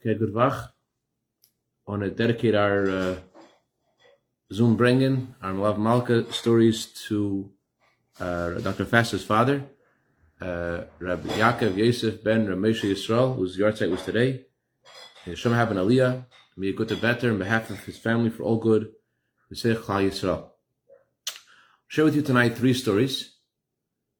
Okay, 0.00 0.14
good 0.14 0.32
vach. 0.32 0.68
I 1.86 1.90
want 1.90 2.02
to 2.02 2.10
dedicate 2.10 2.54
our 2.54 2.88
uh, 2.88 3.16
Zoom 4.52 4.76
bringing, 4.76 5.34
our 5.42 5.52
Melave 5.52 5.78
Malka 5.78 6.32
stories 6.32 6.86
to 7.08 7.50
uh, 8.20 8.50
Dr. 8.60 8.84
Faster's 8.84 9.24
father, 9.24 9.64
uh, 10.40 10.82
Rabbi 11.00 11.30
Yaakov 11.30 11.76
Yosef 11.76 12.22
ben 12.22 12.46
Ramesh 12.46 12.82
Yisrael, 12.82 13.34
whose 13.34 13.58
yahrzeit 13.58 13.90
was 13.90 14.04
today. 14.04 14.44
Hashem 15.24 15.52
have 15.52 15.72
an 15.72 15.78
aliyah, 15.78 16.26
may 16.56 16.72
go 16.72 16.84
to 16.84 16.94
better 16.94 17.32
on 17.32 17.38
behalf 17.38 17.68
of 17.68 17.82
his 17.84 17.98
family 17.98 18.30
for 18.30 18.44
all 18.44 18.58
good. 18.58 18.92
Yisrael. 19.52 20.28
I'll 20.28 20.52
share 21.88 22.04
with 22.04 22.14
you 22.14 22.22
tonight 22.22 22.56
three 22.56 22.74
stories. 22.74 23.34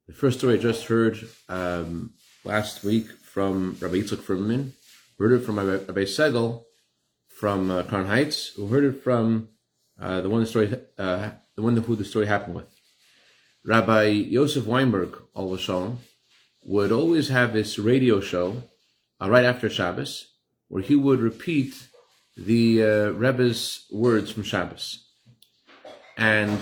The 0.07 0.13
first 0.13 0.39
story 0.39 0.55
I 0.55 0.57
just 0.57 0.87
heard 0.87 1.25
um, 1.47 2.15
last 2.43 2.83
week 2.83 3.09
from 3.11 3.77
Rabbi 3.79 4.01
Yitzchak 4.01 4.19
Furman, 4.19 4.73
heard 5.19 5.33
it 5.33 5.45
from 5.45 5.57
Rabbi, 5.57 6.05
Segel 6.05 6.63
from 7.27 7.69
uh, 7.69 7.83
Crown 7.83 8.07
Heights, 8.07 8.53
who 8.55 8.67
heard 8.67 8.85
it 8.85 9.03
from 9.03 9.49
uh, 9.99 10.21
the 10.21 10.29
one 10.29 10.41
the 10.41 10.47
story, 10.47 10.73
uh, 10.97 11.31
the 11.55 11.61
one 11.61 11.75
who 11.75 11.95
the 11.95 12.05
story 12.05 12.25
happened 12.25 12.55
with. 12.55 12.73
Rabbi 13.65 14.03
Yosef 14.05 14.65
Weinberg, 14.65 15.21
all 15.33 15.55
shalom, 15.57 15.99
would 16.63 16.91
always 16.91 17.27
have 17.27 17.51
this 17.51 17.77
radio 17.77 18.21
show 18.21 18.63
uh, 19.21 19.29
right 19.29 19.43
after 19.43 19.69
Shabbos, 19.69 20.27
where 20.69 20.83
he 20.83 20.95
would 20.95 21.19
repeat 21.19 21.73
the 22.37 22.83
uh, 22.83 23.09
Rebbe's 23.09 23.85
words 23.91 24.31
from 24.31 24.43
Shabbos. 24.43 25.05
And 26.17 26.59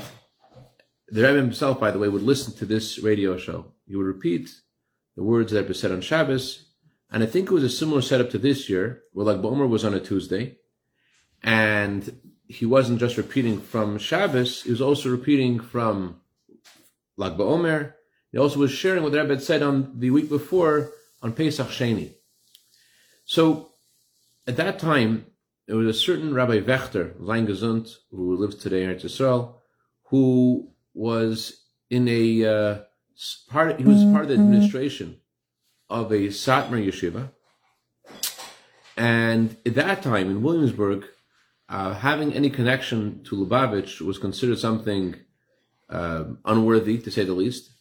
the 1.10 1.21
Rebbe 1.21 1.38
himself, 1.38 1.80
by 1.80 1.91
the 1.91 1.99
way, 1.99 2.08
would 2.08 2.24
listen 2.24 2.54
to 2.55 2.66
this 2.66 2.99
radio 2.99 3.38
show. 3.38 3.74
He 3.85 3.96
would 3.96 4.08
repeat 4.08 4.49
the 5.16 5.24
words 5.24 5.52
that 5.52 5.68
were 5.68 5.74
said 5.74 5.91
on 5.91 6.02
Shabbos, 6.02 6.66
and 7.12 7.24
I 7.24 7.26
think 7.26 7.50
it 7.50 7.54
was 7.54 7.64
a 7.64 7.70
similar 7.70 8.02
setup 8.02 8.30
to 8.32 8.38
this 8.38 8.70
year, 8.70 9.04
where 9.14 9.26
Lag 9.26 9.38
BaOmer 9.38 9.68
was 9.68 9.86
on 9.86 9.94
a 9.94 10.00
Tuesday, 10.00 10.58
and 11.42 12.20
he 12.48 12.66
wasn't 12.66 12.99
just 12.99 13.18
repeating 13.18 13.60
from 13.60 13.98
Shabbos, 13.98 14.64
he 14.64 14.72
was 14.72 14.82
also 14.82 15.10
repeating 15.10 15.60
from 15.60 16.22
Lag 17.16 17.38
BaOmer. 17.38 17.94
He 18.32 18.38
also 18.38 18.60
was 18.60 18.72
sharing 18.72 19.04
what 19.04 19.12
the 19.12 19.22
Rebbe 19.22 19.36
had 19.36 19.44
said 19.44 19.64
on 19.64 19.99
the 19.99 20.12
week 20.12 20.30
before 20.30 20.91
on 21.22 21.34
Pesach 21.34 21.68
Sheni. 21.68 22.14
So 23.26 23.71
at 24.46 24.58
that 24.58 24.80
time, 24.80 25.27
there 25.66 25.76
was 25.76 25.88
a 25.88 25.99
certain 25.99 26.34
Rabbi 26.34 26.60
Vechter, 26.60 27.14
Lein 27.20 27.46
who 27.46 28.38
lives 28.38 28.55
today 28.55 28.84
in 28.84 28.92
Israel, 28.92 29.62
who 30.04 30.71
was 30.94 31.66
in 31.90 32.08
a 32.08 32.46
uh, 32.46 32.80
part. 33.49 33.77
He 33.77 33.86
was 33.86 34.04
part 34.05 34.24
of 34.24 34.30
the 34.30 34.36
administration 34.36 35.20
of 35.90 36.12
a 36.12 36.27
Satmar 36.27 36.85
yeshiva, 36.85 37.32
and 38.98 39.55
at 39.66 39.76
that 39.76 40.02
time 40.02 40.30
in 40.30 40.41
Williamsburg, 40.41 41.05
uh, 41.70 41.93
having 41.93 42.34
any 42.34 42.49
connection 42.49 43.24
to 43.26 43.35
Lubavitch 43.35 44.02
was 44.02 44.18
considered 44.18 44.58
something 44.58 45.15
uh, 45.90 46.24
unworthy, 46.46 46.98
to 46.99 47.12
say 47.12 47.24
the 47.24 47.34
least. 47.34 47.71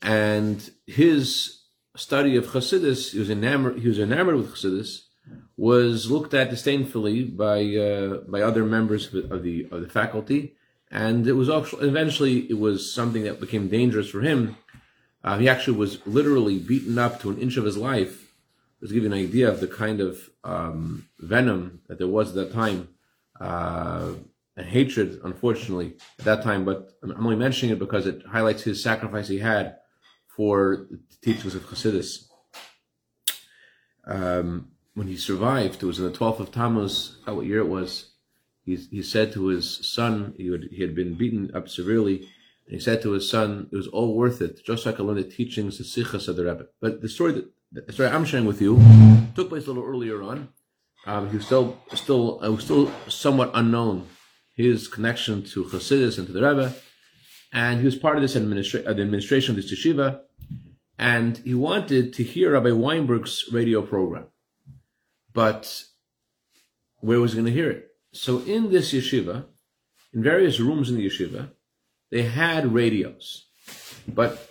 And 0.00 0.70
his 0.86 1.62
study 1.96 2.36
of 2.36 2.46
Chassidus, 2.46 3.12
he 3.12 3.18
was 3.18 3.30
enamored. 3.30 3.80
He 3.80 3.88
was 3.88 3.98
enamored 3.98 4.36
with 4.36 4.54
Chassidus, 4.54 5.02
was 5.56 6.10
looked 6.10 6.34
at 6.34 6.50
disdainfully 6.50 7.24
by 7.24 7.76
uh, 7.76 8.18
by 8.28 8.40
other 8.40 8.64
members 8.64 9.12
of 9.14 9.42
the 9.42 9.68
of 9.70 9.82
the 9.82 9.88
faculty, 9.88 10.56
and 10.90 11.26
it 11.26 11.32
was 11.32 11.50
actually 11.50 11.88
eventually 11.88 12.38
it 12.50 12.58
was 12.58 12.92
something 12.92 13.24
that 13.24 13.40
became 13.40 13.68
dangerous 13.68 14.08
for 14.08 14.20
him. 14.22 14.56
Uh, 15.24 15.38
he 15.38 15.48
actually 15.48 15.76
was 15.76 16.04
literally 16.06 16.58
beaten 16.58 16.98
up 16.98 17.20
to 17.20 17.30
an 17.30 17.38
inch 17.38 17.56
of 17.56 17.64
his 17.64 17.76
life. 17.76 18.32
To 18.80 18.88
give 18.88 19.04
you 19.04 19.12
an 19.12 19.18
idea 19.18 19.48
of 19.48 19.60
the 19.60 19.68
kind 19.68 20.00
of 20.00 20.28
um, 20.42 21.06
venom 21.20 21.82
that 21.86 21.98
there 21.98 22.08
was 22.08 22.30
at 22.30 22.34
that 22.34 22.52
time, 22.52 22.88
uh, 23.40 24.10
and 24.56 24.66
hatred, 24.66 25.20
unfortunately, 25.22 25.94
at 26.18 26.24
that 26.24 26.42
time. 26.42 26.64
But 26.64 26.90
I'm 27.00 27.12
only 27.24 27.36
mentioning 27.36 27.76
it 27.76 27.78
because 27.78 28.08
it 28.08 28.24
highlights 28.26 28.64
his 28.64 28.82
sacrifice 28.82 29.28
he 29.28 29.38
had 29.38 29.76
for 30.26 30.88
the 30.90 30.98
teachings 31.22 31.54
of 31.54 31.62
Chassidus. 31.68 32.24
Um, 34.04 34.72
when 34.94 35.06
he 35.06 35.16
survived, 35.16 35.82
it 35.82 35.86
was 35.86 35.98
in 35.98 36.04
the 36.04 36.18
12th 36.18 36.40
of 36.40 36.50
Tammuz, 36.50 37.18
what 37.24 37.46
year 37.46 37.60
it 37.60 37.68
was, 37.68 38.12
he, 38.64 38.76
he 38.76 39.02
said 39.02 39.32
to 39.32 39.46
his 39.46 39.86
son, 39.86 40.34
he, 40.36 40.50
would, 40.50 40.68
he 40.70 40.82
had 40.82 40.94
been 40.94 41.14
beaten 41.14 41.50
up 41.54 41.68
severely, 41.68 42.28
and 42.66 42.74
he 42.74 42.80
said 42.80 43.02
to 43.02 43.12
his 43.12 43.28
son, 43.28 43.68
it 43.72 43.76
was 43.76 43.88
all 43.88 44.14
worth 44.14 44.40
it, 44.40 44.64
just 44.64 44.86
like 44.86 44.98
I 44.98 45.02
learned 45.02 45.18
the 45.18 45.24
teachings, 45.24 45.78
the 45.78 45.84
sichos 45.84 46.28
of 46.28 46.36
the 46.36 46.44
Rebbe. 46.44 46.66
But 46.80 47.00
the 47.02 47.08
story 47.08 47.32
that, 47.32 47.86
the 47.86 47.92
story 47.92 48.08
I'm 48.08 48.24
sharing 48.24 48.46
with 48.46 48.60
you 48.60 48.80
took 49.34 49.48
place 49.48 49.66
a 49.66 49.72
little 49.72 49.84
earlier 49.84 50.22
on. 50.22 50.48
Um, 51.06 51.30
he 51.30 51.36
was 51.36 51.46
still, 51.46 51.78
still, 51.94 52.42
uh, 52.44 52.50
was 52.50 52.64
still 52.64 52.92
somewhat 53.08 53.50
unknown, 53.54 54.06
his 54.54 54.86
connection 54.86 55.42
to 55.44 55.64
Chassidus 55.64 56.18
and 56.18 56.26
to 56.28 56.32
the 56.32 56.42
Rebbe, 56.42 56.74
and 57.52 57.80
he 57.80 57.84
was 57.84 57.96
part 57.96 58.16
of 58.16 58.22
this 58.22 58.36
administra- 58.36 58.86
uh, 58.86 58.92
the 58.92 59.02
administration 59.02 59.56
of 59.56 59.56
this 59.56 59.72
yeshiva, 59.72 60.20
and 60.98 61.38
he 61.38 61.54
wanted 61.54 62.12
to 62.14 62.22
hear 62.22 62.52
Rabbi 62.52 62.70
Weinberg's 62.70 63.46
radio 63.52 63.82
program. 63.82 64.26
But 65.32 65.84
where 67.00 67.20
was 67.20 67.32
he 67.32 67.36
going 67.36 67.46
to 67.46 67.52
hear 67.52 67.70
it? 67.70 67.88
So 68.12 68.40
in 68.40 68.70
this 68.70 68.92
yeshiva, 68.92 69.46
in 70.14 70.22
various 70.22 70.60
rooms 70.60 70.88
in 70.88 70.96
the 70.96 71.06
yeshiva, 71.06 71.50
they 72.12 72.22
had 72.22 72.74
radios, 72.74 73.46
but 74.06 74.50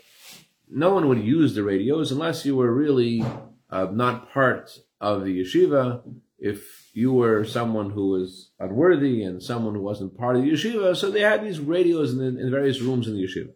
no 0.68 0.96
one 0.96 1.08
would 1.08 1.24
use 1.24 1.54
the 1.54 1.64
radios 1.64 2.12
unless 2.12 2.44
you 2.44 2.56
were 2.56 2.74
really 2.74 3.24
uh, 3.70 3.88
not 3.92 4.34
part 4.34 4.80
of 5.00 5.24
the 5.24 5.42
yeshiva. 5.42 6.02
If 6.40 6.90
you 6.94 7.14
were 7.14 7.46
someone 7.46 7.92
who 7.92 8.10
was 8.10 8.50
unworthy 8.60 9.22
and 9.22 9.44
someone 9.44 9.76
who 9.76 9.82
wasn't 9.82 10.18
part 10.18 10.38
of 10.38 10.42
the 10.42 10.50
yeshiva, 10.50 10.96
so 10.96 11.12
they 11.12 11.22
had 11.22 11.44
these 11.44 11.60
radios 11.60 12.14
in, 12.14 12.18
the, 12.18 12.42
in 12.42 12.50
various 12.50 12.82
rooms 12.82 13.08
in 13.08 13.14
the 13.14 13.24
yeshiva. 13.24 13.52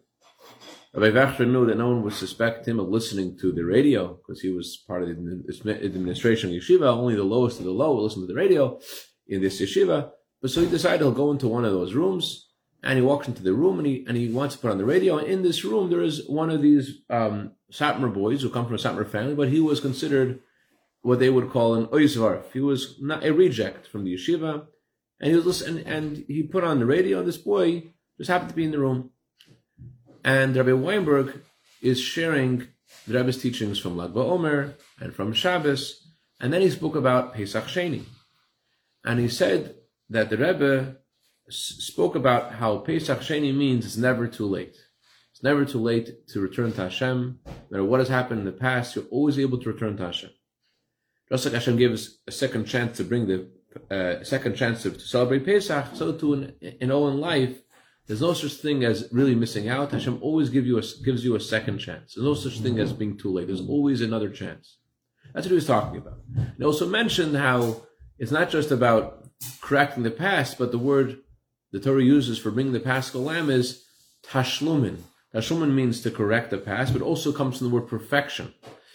Rabbi 0.94 1.10
Vechter 1.10 1.50
knew 1.50 1.66
that 1.66 1.76
no 1.76 1.88
one 1.88 2.04
would 2.04 2.12
suspect 2.12 2.66
him 2.66 2.78
of 2.78 2.88
listening 2.88 3.36
to 3.40 3.50
the 3.50 3.64
radio 3.64 4.14
because 4.14 4.40
he 4.40 4.50
was 4.50 4.84
part 4.86 5.02
of 5.02 5.08
the 5.08 5.84
administration 5.84 6.50
of 6.50 6.62
yeshiva. 6.62 6.86
Only 6.86 7.16
the 7.16 7.24
lowest 7.24 7.58
of 7.58 7.64
the 7.64 7.72
low 7.72 7.96
would 7.96 8.02
listen 8.02 8.22
to 8.22 8.28
the 8.28 8.38
radio 8.38 8.78
in 9.26 9.42
this 9.42 9.60
yeshiva. 9.60 10.12
But 10.40 10.52
so 10.52 10.60
he 10.60 10.68
decided 10.68 11.00
he'll 11.00 11.10
go 11.10 11.32
into 11.32 11.48
one 11.48 11.64
of 11.64 11.72
those 11.72 11.94
rooms 11.94 12.45
and 12.86 12.96
he 12.96 13.02
walks 13.02 13.26
into 13.26 13.42
the 13.42 13.52
room 13.52 13.78
and 13.78 13.86
he, 13.86 14.04
and 14.06 14.16
he 14.16 14.28
wants 14.28 14.54
to 14.54 14.60
put 14.60 14.70
on 14.70 14.78
the 14.78 14.84
radio. 14.84 15.18
In 15.18 15.42
this 15.42 15.64
room, 15.64 15.90
there 15.90 16.02
is 16.02 16.24
one 16.28 16.50
of 16.50 16.62
these 16.62 17.00
um, 17.10 17.50
Satmar 17.72 18.14
boys 18.14 18.42
who 18.42 18.48
come 18.48 18.64
from 18.64 18.76
a 18.76 18.78
Satmar 18.78 19.10
family, 19.10 19.34
but 19.34 19.48
he 19.48 19.58
was 19.58 19.80
considered 19.80 20.38
what 21.02 21.18
they 21.18 21.28
would 21.28 21.50
call 21.50 21.74
an 21.74 21.86
oisvarf. 21.86 22.52
He 22.52 22.60
was 22.60 22.94
not 23.00 23.24
a 23.24 23.34
reject 23.34 23.88
from 23.88 24.04
the 24.04 24.14
yeshiva. 24.14 24.66
And 25.18 25.30
he 25.30 25.34
was 25.34 25.46
listening, 25.46 25.84
and 25.84 26.24
he 26.28 26.44
put 26.44 26.62
on 26.62 26.78
the 26.78 26.86
radio, 26.86 27.18
and 27.18 27.26
this 27.26 27.38
boy 27.38 27.90
just 28.18 28.30
happened 28.30 28.50
to 28.50 28.56
be 28.56 28.64
in 28.64 28.70
the 28.70 28.78
room. 28.78 29.10
And 30.22 30.54
Rabbi 30.54 30.72
Weinberg 30.72 31.42
is 31.82 32.00
sharing 32.00 32.68
the 33.08 33.14
Rebbe's 33.14 33.42
teachings 33.42 33.80
from 33.80 33.96
Lag 33.96 34.12
BaOmer 34.12 34.74
and 35.00 35.12
from 35.12 35.32
Shabbos, 35.32 36.06
and 36.38 36.52
then 36.52 36.62
he 36.62 36.70
spoke 36.70 36.94
about 36.94 37.34
Pesach 37.34 37.64
Sheni. 37.64 38.04
And 39.04 39.18
he 39.18 39.28
said 39.28 39.74
that 40.10 40.30
the 40.30 40.36
Rebbe 40.36 40.98
spoke 41.48 42.14
about 42.14 42.52
how 42.52 42.78
Pesach 42.78 43.20
Sheni 43.20 43.54
means 43.54 43.84
it's 43.84 43.96
never 43.96 44.26
too 44.26 44.46
late. 44.46 44.76
It's 45.32 45.42
never 45.42 45.64
too 45.64 45.80
late 45.80 46.26
to 46.28 46.40
return 46.40 46.72
to 46.72 46.82
Hashem. 46.82 47.40
No 47.44 47.52
matter 47.70 47.84
what 47.84 48.00
has 48.00 48.08
happened 48.08 48.40
in 48.40 48.46
the 48.46 48.52
past, 48.52 48.96
you're 48.96 49.04
always 49.10 49.38
able 49.38 49.58
to 49.58 49.72
return 49.72 49.96
to 49.98 50.06
Hashem. 50.06 50.30
Just 51.28 51.44
like 51.44 51.54
Hashem 51.54 51.76
gave 51.76 51.92
us 51.92 52.18
a 52.26 52.32
second 52.32 52.64
chance 52.66 52.96
to 52.96 53.04
bring 53.04 53.26
the 53.26 53.48
uh, 53.90 54.24
second 54.24 54.56
chance 54.56 54.82
to, 54.82 54.90
to, 54.90 55.00
celebrate 55.00 55.44
Pesach, 55.44 55.88
so 55.92 56.12
too 56.12 56.32
in, 56.32 56.54
in 56.80 56.90
all 56.90 57.08
in 57.08 57.20
life, 57.20 57.58
there's 58.06 58.22
no 58.22 58.32
such 58.32 58.54
thing 58.54 58.84
as 58.84 59.08
really 59.12 59.34
missing 59.34 59.68
out. 59.68 59.90
Hashem 59.90 60.18
always 60.22 60.48
give 60.48 60.66
you 60.66 60.78
a, 60.78 60.82
gives 61.04 61.24
you 61.24 61.34
a 61.36 61.40
second 61.40 61.78
chance. 61.78 62.14
There's 62.14 62.24
no 62.24 62.34
such 62.34 62.60
thing 62.60 62.78
as 62.78 62.92
being 62.92 63.18
too 63.18 63.32
late. 63.32 63.48
There's 63.48 63.68
always 63.68 64.00
another 64.00 64.30
chance. 64.30 64.78
That's 65.34 65.46
what 65.46 65.50
he 65.50 65.56
was 65.56 65.66
talking 65.66 65.98
about. 65.98 66.20
He 66.56 66.64
also 66.64 66.88
mentioned 66.88 67.36
how 67.36 67.82
it's 68.18 68.32
not 68.32 68.48
just 68.48 68.70
about 68.70 69.28
correcting 69.60 70.04
the 70.04 70.10
past, 70.10 70.56
but 70.56 70.70
the 70.70 70.78
word 70.78 71.18
the 71.76 71.82
Torah 71.82 72.02
uses 72.02 72.38
for 72.38 72.50
bringing 72.50 72.72
the 72.72 72.80
Paschal 72.80 73.24
Lamb 73.24 73.50
is 73.50 73.84
tashlumin. 74.24 74.96
Tashlumin 75.34 75.74
means 75.74 76.00
to 76.00 76.10
correct 76.10 76.48
the 76.48 76.56
past, 76.56 76.94
but 76.94 77.02
also 77.02 77.32
comes 77.32 77.58
from 77.58 77.68
the 77.68 77.74
word 77.74 77.86
perfection. 77.86 78.54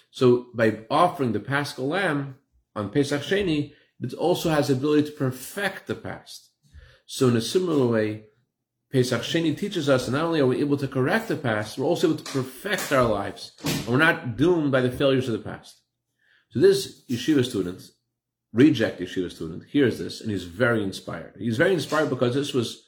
So 0.09 0.47
by 0.55 0.79
offering 0.89 1.31
the 1.31 1.39
Paschal 1.39 1.87
Lamb 1.87 2.37
on 2.75 2.89
Pesach 2.89 3.21
Sheni, 3.21 3.73
it 3.99 4.15
also 4.15 4.49
has 4.49 4.69
the 4.69 4.73
ability 4.73 5.11
to 5.11 5.15
perfect 5.15 5.85
the 5.85 5.93
past. 5.93 6.49
So 7.05 7.27
in 7.27 7.37
a 7.37 7.41
similar 7.41 7.85
way, 7.85 8.23
Pesach 8.91 9.21
Sheni 9.21 9.55
teaches 9.55 9.87
us 9.87 10.07
that 10.07 10.13
not 10.13 10.23
only 10.23 10.39
are 10.39 10.47
we 10.47 10.59
able 10.59 10.77
to 10.77 10.87
correct 10.87 11.27
the 11.27 11.35
past, 11.35 11.77
we're 11.77 11.85
also 11.85 12.07
able 12.07 12.23
to 12.23 12.31
perfect 12.31 12.91
our 12.91 13.05
lives. 13.05 13.51
And 13.63 13.89
we're 13.89 13.97
not 13.97 14.37
doomed 14.37 14.71
by 14.71 14.81
the 14.81 14.89
failures 14.89 15.29
of 15.29 15.33
the 15.33 15.49
past. 15.51 15.79
So 16.49 16.59
this 16.59 17.05
yeshiva 17.07 17.45
student, 17.45 17.83
reject 18.53 18.99
yeshiva 18.99 19.31
student, 19.31 19.63
hears 19.69 19.99
this 19.99 20.21
and 20.21 20.31
he's 20.31 20.43
very 20.43 20.83
inspired. 20.83 21.35
He's 21.37 21.57
very 21.57 21.73
inspired 21.73 22.09
because 22.09 22.35
this 22.35 22.53
was 22.53 22.83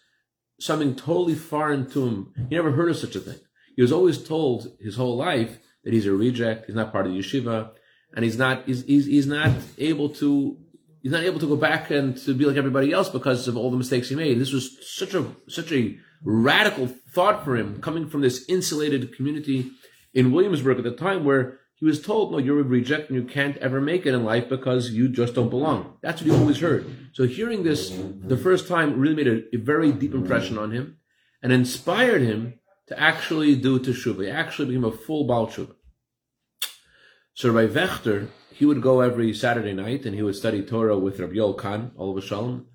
something 0.60 0.95
totally 0.95 1.36
foreign 1.36 1.89
to 1.92 2.06
him. 2.06 2.33
He 2.50 2.56
never 2.56 2.71
heard 2.71 2.89
of 2.89 2.98
such 2.98 3.15
a 3.15 3.19
thing. 3.19 3.39
He 3.75 3.81
was 3.81 3.92
always 3.92 4.18
told 4.18 4.71
his 4.80 4.95
whole 4.95 5.18
life 5.18 5.57
that 5.83 5.94
he's 5.94 6.06
a 6.06 6.12
reject, 6.12 6.68
he's 6.68 6.75
not 6.75 6.92
part 6.92 7.07
of 7.07 7.13
the 7.13 7.19
yeshiva, 7.19 7.71
and 8.15 8.24
he's 8.24 8.38
not 8.38 8.65
he's, 8.65 8.83
he's, 8.83 9.06
he's 9.06 9.27
not 9.27 9.51
able 9.77 10.10
to 10.10 10.57
he's 11.01 11.12
not 11.12 11.24
able 11.24 11.39
to 11.39 11.48
go 11.48 11.56
back 11.56 11.92
and 11.92 12.18
to 12.18 12.33
be 12.33 12.45
like 12.45 12.57
everybody 12.57 12.92
else 12.92 13.09
because 13.09 13.48
of 13.48 13.57
all 13.57 13.71
the 13.71 13.77
mistakes 13.77 14.09
he 14.09 14.16
made. 14.16 14.39
This 14.39 14.54
was 14.54 14.77
such 14.95 15.13
a 15.13 15.25
such 15.48 15.71
a 15.71 15.98
radical 16.24 16.88
thought 16.88 17.44
for 17.44 17.57
him 17.57 17.81
coming 17.81 18.07
from 18.07 18.21
this 18.21 18.45
insulated 18.48 19.16
community 19.16 19.71
in 20.13 20.31
Williamsburg 20.31 20.77
at 20.77 20.83
the 20.83 20.92
time 20.92 21.25
where 21.25 21.59
he 21.83 21.88
was 21.88 22.01
told, 22.01 22.31
no, 22.31 22.38
you're 22.38 22.62
a 22.62 22.63
reject 22.63 23.09
and 23.09 23.21
you 23.21 23.27
can't 23.27 23.57
ever 23.57 23.81
make 23.81 24.06
it 24.06 24.13
in 24.13 24.24
life 24.24 24.47
because 24.47 24.91
you 24.91 25.09
just 25.09 25.35
don't 25.35 25.50
belong. 25.50 25.97
That's 26.01 26.21
what 26.21 26.31
he 26.31 26.38
always 26.38 26.62
heard. 26.62 26.85
So 27.12 27.25
hearing 27.25 27.63
this 27.63 27.89
the 27.89 28.38
first 28.38 28.69
time 28.69 28.97
really 28.97 29.15
made 29.15 29.27
a, 29.27 29.41
a 29.53 29.57
very 29.57 29.91
deep 29.91 30.13
impression 30.13 30.57
on 30.57 30.71
him 30.71 31.00
and 31.41 31.51
inspired 31.51 32.21
him 32.21 32.57
to 32.88 32.97
actually 32.97 33.57
do 33.57 33.80
teshuvah. 33.80 34.24
He 34.24 34.30
actually 34.30 34.69
became 34.69 34.85
a 34.85 34.94
full 34.94 35.27
Baal 35.27 35.47
Tshuva. 35.47 35.75
So 37.33 37.51
Rabbi 37.51 37.74
Vechter, 37.74 38.30
he 38.53 38.65
would 38.65 38.81
go 38.81 39.01
every 39.01 39.33
Saturday 39.33 39.74
night 39.74 40.06
and 40.06 40.15
he 40.15 40.21
would 40.21 40.38
study 40.38 40.63
Torah 40.63 40.97
with 40.97 41.19
Rabbi 41.19 41.38
all 41.38 42.12
of 42.12 42.18
a 42.18 42.25
shalom, 42.25 42.68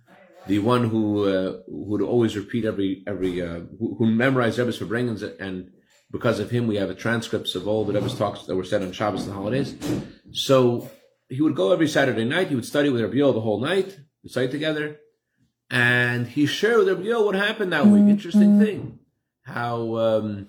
the 0.46 0.58
one 0.58 0.90
who 0.90 1.24
uh, 1.24 1.52
who 1.66 1.84
would 1.84 2.02
always 2.02 2.36
repeat 2.36 2.66
every 2.66 3.04
every 3.06 3.40
uh, 3.40 3.60
who, 3.78 3.94
who 3.96 4.04
memorized 4.04 4.58
Rebbe's 4.58 4.78
Farbrengens 4.78 5.22
and 5.40 5.70
because 6.10 6.40
of 6.40 6.50
him, 6.50 6.66
we 6.66 6.76
have 6.76 6.96
transcripts 6.96 7.54
of 7.54 7.68
all 7.68 7.84
the 7.84 7.92
Rebbe's 7.92 8.14
talks 8.14 8.44
that 8.46 8.56
were 8.56 8.64
said 8.64 8.82
on 8.82 8.92
Shabbos 8.92 9.24
and 9.24 9.34
holidays. 9.34 9.74
So 10.32 10.90
he 11.28 11.42
would 11.42 11.54
go 11.54 11.72
every 11.72 11.88
Saturday 11.88 12.24
night. 12.24 12.48
He 12.48 12.54
would 12.54 12.64
study 12.64 12.88
with 12.88 13.02
Rabbi 13.02 13.16
Yoel 13.16 13.34
the 13.34 13.40
whole 13.40 13.60
night. 13.60 13.98
We 14.22 14.30
study 14.30 14.48
together, 14.48 14.98
and 15.70 16.26
he 16.26 16.46
shared 16.46 16.78
with 16.78 16.88
Rabbi 16.88 17.02
Yoel 17.02 17.26
what 17.26 17.34
happened 17.34 17.72
that 17.72 17.86
week. 17.86 18.08
Interesting 18.08 18.58
thing, 18.58 18.98
how 19.42 19.96
um, 19.96 20.48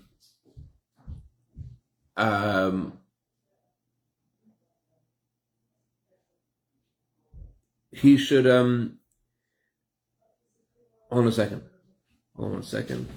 um, 2.16 2.94
he 7.92 8.18
should 8.18 8.48
um. 8.48 8.96
Hold 11.12 11.24
on 11.24 11.28
a 11.28 11.32
second. 11.32 11.64
Hold 12.36 12.54
on 12.54 12.60
a 12.60 12.64
second. 12.64 13.08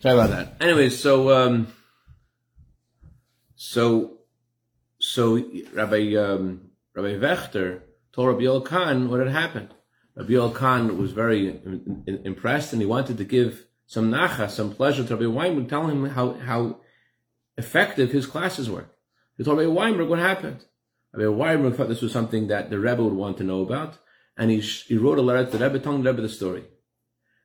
Sorry 0.00 0.18
about 0.18 0.30
that. 0.30 0.56
Anyways, 0.60 0.98
so 0.98 1.30
um, 1.30 1.68
so 3.54 4.18
so 4.98 5.42
Rabbi 5.72 6.14
um, 6.16 6.70
Rabbi 6.94 7.14
Vechter 7.18 7.82
told 8.12 8.28
Rabbi 8.28 8.64
Kahn 8.66 9.08
what 9.08 9.20
had 9.20 9.28
happened. 9.28 9.74
Rabbi 10.16 10.52
Kahn 10.52 10.98
was 10.98 11.12
very 11.12 11.48
in, 11.48 12.04
in, 12.06 12.26
impressed 12.26 12.72
and 12.72 12.82
he 12.82 12.86
wanted 12.86 13.18
to 13.18 13.24
give 13.24 13.66
some 13.86 14.10
nacha, 14.10 14.50
some 14.50 14.72
pleasure 14.72 15.04
to 15.04 15.16
Rabbi 15.16 15.26
Weinberg, 15.26 15.68
telling 15.68 15.90
him 15.90 16.10
how, 16.10 16.34
how 16.34 16.80
effective 17.56 18.12
his 18.12 18.26
classes 18.26 18.70
were. 18.70 18.86
He 19.36 19.44
told 19.44 19.58
Rabbi 19.58 19.70
Weinberg 19.70 20.08
what 20.08 20.18
happened. 20.18 20.64
Rabbi 21.12 21.28
Weinberg 21.28 21.74
thought 21.74 21.88
this 21.88 22.02
was 22.02 22.12
something 22.12 22.48
that 22.48 22.70
the 22.70 22.78
Rebbe 22.78 23.02
would 23.02 23.14
want 23.14 23.38
to 23.38 23.44
know 23.44 23.62
about, 23.62 23.98
and 24.36 24.50
he, 24.50 24.60
he 24.60 24.96
wrote 24.96 25.18
a 25.18 25.22
letter 25.22 25.44
to 25.44 25.58
the 25.58 25.64
Rebbe 25.64 25.80
telling 25.80 26.02
the 26.02 26.10
Rebbe 26.10 26.22
the 26.22 26.28
story. 26.28 26.64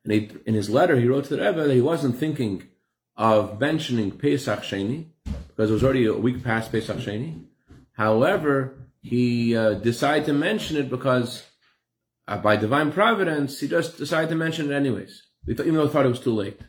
And 0.06 0.12
he, 0.14 0.30
in 0.46 0.54
his 0.54 0.70
letter, 0.70 1.00
he 1.00 1.08
wrote 1.08 1.24
to 1.24 1.36
the 1.36 1.44
Rebbe 1.44 1.66
that 1.66 1.74
he 1.74 1.80
wasn't 1.80 2.16
thinking 2.16 2.68
of 3.16 3.58
mentioning 3.58 4.12
Pesach 4.12 4.60
Sheni, 4.60 5.06
because 5.48 5.68
it 5.68 5.72
was 5.72 5.82
already 5.82 6.06
a 6.06 6.14
week 6.14 6.44
past 6.44 6.70
Pesach 6.70 6.98
Sheni. 6.98 7.46
However, 7.94 8.78
he 9.00 9.56
uh, 9.56 9.74
decided 9.74 10.26
to 10.26 10.32
mention 10.32 10.76
it 10.76 10.88
because 10.88 11.44
uh, 12.28 12.38
by 12.38 12.54
divine 12.54 12.92
providence, 12.92 13.58
he 13.58 13.66
just 13.66 13.98
decided 13.98 14.30
to 14.30 14.36
mention 14.36 14.70
it 14.70 14.74
anyways, 14.76 15.24
even 15.48 15.74
though 15.74 15.86
he 15.86 15.92
thought 15.92 16.06
it 16.06 16.10
was 16.10 16.20
too 16.20 16.34
late. 16.34 16.60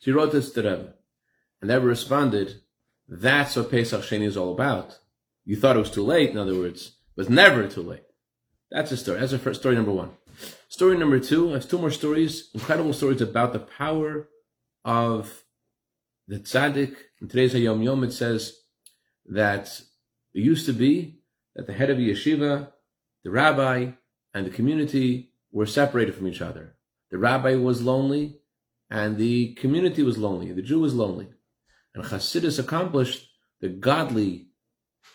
So 0.00 0.06
he 0.06 0.12
wrote 0.12 0.32
this 0.32 0.50
to 0.50 0.62
the 0.62 0.70
Rebbe. 0.70 0.94
And 1.60 1.70
the 1.70 1.74
Rebbe 1.74 1.86
responded, 1.86 2.60
that's 3.06 3.54
what 3.54 3.70
Pesach 3.70 4.02
Sheni 4.02 4.26
is 4.26 4.36
all 4.36 4.52
about. 4.52 4.98
You 5.44 5.56
thought 5.56 5.76
it 5.76 5.80
was 5.80 5.92
too 5.92 6.04
late, 6.04 6.30
in 6.30 6.38
other 6.38 6.58
words, 6.58 6.96
but 7.14 7.30
never 7.30 7.68
too 7.68 7.82
late. 7.82 8.02
That's 8.70 8.90
a 8.90 8.96
story. 8.96 9.20
That's 9.20 9.30
the 9.30 9.38
first, 9.38 9.60
story 9.60 9.76
number 9.76 9.92
one. 9.92 10.10
Story 10.74 10.98
number 10.98 11.20
two, 11.20 11.50
I 11.50 11.52
have 11.52 11.68
two 11.68 11.78
more 11.78 11.92
stories, 11.92 12.50
incredible 12.52 12.92
stories 12.92 13.20
about 13.20 13.52
the 13.52 13.60
power 13.60 14.28
of 14.84 15.44
the 16.26 16.40
tzaddik. 16.40 16.96
In 17.22 17.28
today's 17.28 17.54
Hayom 17.54 17.84
Yom, 17.84 18.02
it 18.02 18.12
says 18.12 18.58
that 19.26 19.80
it 20.34 20.40
used 20.40 20.66
to 20.66 20.72
be 20.72 21.20
that 21.54 21.68
the 21.68 21.72
head 21.74 21.90
of 21.90 21.98
the 21.98 22.10
yeshiva, 22.10 22.72
the 23.22 23.30
rabbi, 23.30 23.92
and 24.34 24.44
the 24.44 24.50
community 24.50 25.30
were 25.52 25.64
separated 25.64 26.16
from 26.16 26.26
each 26.26 26.40
other. 26.40 26.74
The 27.12 27.18
rabbi 27.18 27.54
was 27.54 27.80
lonely, 27.80 28.40
and 28.90 29.16
the 29.16 29.54
community 29.54 30.02
was 30.02 30.18
lonely. 30.18 30.50
The 30.50 30.60
Jew 30.60 30.80
was 30.80 30.92
lonely. 30.92 31.28
And 31.94 32.02
Chassidus 32.02 32.58
accomplished 32.58 33.28
the 33.60 33.68
godly 33.68 34.48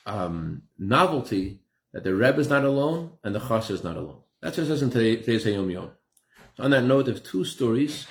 um, 0.06 0.62
novelty 0.78 1.60
that 1.92 2.06
the 2.06 2.16
Rebbe 2.16 2.40
is 2.40 2.48
not 2.48 2.64
alone 2.64 3.18
and 3.26 3.36
the 3.36 3.40
Chassid 3.40 3.72
is 3.72 3.84
not 3.84 3.98
alone. 3.98 4.22
That's 4.42 4.58
what 4.58 4.64
it 4.64 4.68
says 4.68 4.82
in 4.82 4.90
today's 4.90 5.44
Hayom 5.44 5.72
Yom. 5.72 5.92
So 6.56 6.64
on 6.64 6.72
that 6.72 6.86
note, 6.86 7.10
of 7.10 7.24
two 7.24 7.44
stories 7.44 8.08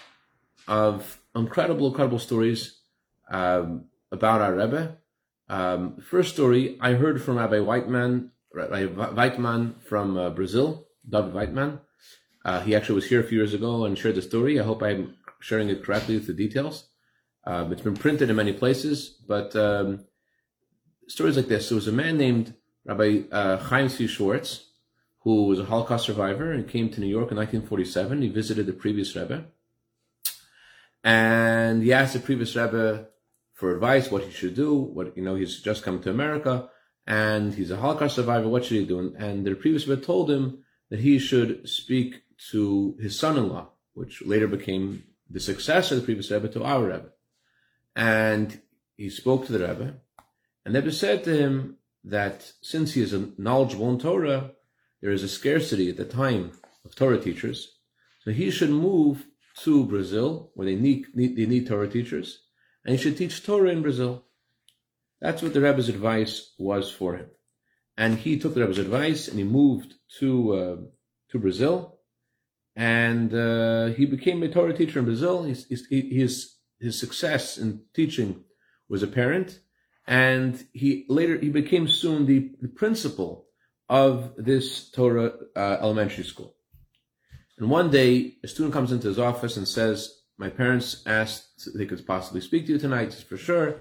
of 0.66 1.20
incredible, 1.34 1.86
incredible 1.86 2.18
stories 2.18 2.80
um, 3.30 3.86
about 4.12 4.42
our 4.42 4.54
Rebbe. 4.54 4.98
Um, 5.48 5.96
first 5.96 6.34
story 6.34 6.76
I 6.80 6.92
heard 6.94 7.22
from 7.22 7.38
Rabbi 7.38 7.60
Whiteman, 7.60 8.32
Rabbi 8.52 8.86
Weitman 8.86 9.80
from 9.82 10.18
uh, 10.18 10.28
Brazil, 10.30 10.88
David 11.08 11.32
Weitman. 11.32 11.80
Uh, 12.44 12.60
he 12.60 12.76
actually 12.76 12.96
was 12.96 13.08
here 13.08 13.20
a 13.20 13.24
few 13.24 13.38
years 13.38 13.54
ago 13.54 13.86
and 13.86 13.96
shared 13.96 14.16
the 14.16 14.22
story. 14.22 14.60
I 14.60 14.64
hope 14.64 14.82
I'm 14.82 15.16
sharing 15.40 15.70
it 15.70 15.82
correctly 15.82 16.16
with 16.16 16.26
the 16.26 16.34
details. 16.34 16.88
Um, 17.44 17.72
it's 17.72 17.82
been 17.82 17.96
printed 17.96 18.28
in 18.28 18.36
many 18.36 18.52
places, 18.52 19.18
but 19.26 19.56
um, 19.56 20.04
stories 21.06 21.36
like 21.36 21.48
this. 21.48 21.70
There 21.70 21.76
was 21.76 21.88
a 21.88 21.92
man 21.92 22.18
named 22.18 22.54
Rabbi 22.84 23.22
uh, 23.32 23.56
Chaim 23.56 23.88
C. 23.88 24.06
Schwartz, 24.06 24.67
who 25.28 25.44
was 25.44 25.60
a 25.60 25.64
Holocaust 25.66 26.06
survivor 26.06 26.52
and 26.52 26.66
came 26.66 26.88
to 26.88 27.00
New 27.00 27.06
York 27.06 27.30
in 27.30 27.36
1947. 27.36 28.22
He 28.22 28.28
visited 28.30 28.64
the 28.64 28.72
previous 28.72 29.14
Rebbe. 29.14 29.44
And 31.04 31.82
he 31.82 31.92
asked 31.92 32.14
the 32.14 32.20
previous 32.20 32.56
Rebbe 32.56 33.08
for 33.52 33.74
advice, 33.74 34.10
what 34.10 34.22
he 34.22 34.30
should 34.30 34.54
do, 34.54 34.74
what, 34.74 35.14
you 35.18 35.22
know, 35.22 35.34
he's 35.34 35.60
just 35.60 35.82
come 35.82 36.00
to 36.00 36.08
America 36.08 36.70
and 37.06 37.52
he's 37.52 37.70
a 37.70 37.76
Holocaust 37.76 38.14
survivor. 38.14 38.48
What 38.48 38.64
should 38.64 38.78
he 38.78 38.86
do? 38.86 39.14
And 39.18 39.44
the 39.44 39.54
previous 39.54 39.86
Rebbe 39.86 40.00
told 40.00 40.30
him 40.30 40.64
that 40.88 41.00
he 41.00 41.18
should 41.18 41.68
speak 41.68 42.22
to 42.50 42.96
his 42.98 43.18
son-in-law, 43.18 43.68
which 43.92 44.22
later 44.24 44.48
became 44.48 45.02
the 45.28 45.40
successor 45.40 45.96
of 45.96 46.00
the 46.00 46.06
previous 46.06 46.30
Rebbe 46.30 46.48
to 46.48 46.64
our 46.64 46.84
Rebbe. 46.86 47.10
And 47.94 48.62
he 48.96 49.10
spoke 49.10 49.44
to 49.44 49.52
the 49.52 49.68
Rebbe, 49.68 49.96
and 50.64 50.74
the 50.74 50.80
Rebbe 50.80 50.92
said 50.92 51.22
to 51.24 51.36
him 51.36 51.76
that 52.04 52.50
since 52.62 52.94
he 52.94 53.02
is 53.02 53.14
knowledgeable 53.36 53.90
in 53.90 53.98
Torah, 53.98 54.52
there 55.00 55.12
is 55.12 55.22
a 55.22 55.28
scarcity 55.28 55.88
at 55.90 55.96
the 55.96 56.04
time 56.04 56.52
of 56.84 56.94
Torah 56.94 57.20
teachers, 57.20 57.76
so 58.20 58.30
he 58.30 58.50
should 58.50 58.70
move 58.70 59.26
to 59.60 59.84
Brazil, 59.84 60.50
where 60.54 60.66
they 60.66 60.76
need, 60.76 61.06
need, 61.14 61.36
they 61.36 61.46
need 61.46 61.66
Torah 61.66 61.88
teachers, 61.88 62.42
and 62.84 62.96
he 62.96 63.02
should 63.02 63.16
teach 63.16 63.44
Torah 63.44 63.70
in 63.70 63.82
Brazil. 63.82 64.24
That's 65.20 65.42
what 65.42 65.54
the 65.54 65.60
Rebbe's 65.60 65.88
advice 65.88 66.54
was 66.58 66.90
for 66.90 67.16
him. 67.16 67.30
And 67.96 68.18
he 68.18 68.38
took 68.38 68.54
the 68.54 68.60
Rebbe's 68.60 68.78
advice 68.78 69.26
and 69.26 69.38
he 69.38 69.44
moved 69.44 69.94
to 70.20 70.52
uh, 70.52 70.76
to 71.30 71.38
Brazil, 71.38 71.98
and 72.76 73.34
uh, 73.34 73.86
he 73.86 74.06
became 74.06 74.42
a 74.42 74.48
Torah 74.48 74.72
teacher 74.72 75.00
in 75.00 75.04
Brazil. 75.04 75.42
His, 75.42 75.66
his 75.90 76.54
his 76.80 76.98
success 76.98 77.58
in 77.58 77.82
teaching 77.92 78.44
was 78.88 79.02
apparent, 79.02 79.58
and 80.06 80.64
he 80.72 81.04
later 81.08 81.36
he 81.38 81.50
became 81.50 81.88
soon 81.88 82.26
the, 82.26 82.52
the 82.60 82.68
principal 82.68 83.47
of 83.88 84.34
this 84.36 84.90
Torah 84.90 85.32
uh, 85.56 85.78
elementary 85.80 86.24
school. 86.24 86.54
And 87.58 87.70
one 87.70 87.90
day, 87.90 88.34
a 88.44 88.48
student 88.48 88.72
comes 88.72 88.92
into 88.92 89.08
his 89.08 89.18
office 89.18 89.56
and 89.56 89.66
says, 89.66 90.14
my 90.36 90.48
parents 90.48 91.02
asked 91.06 91.68
they 91.74 91.86
could 91.86 92.06
possibly 92.06 92.40
speak 92.40 92.66
to 92.66 92.72
you 92.72 92.78
tonight, 92.78 93.10
just 93.10 93.28
for 93.28 93.36
sure. 93.36 93.80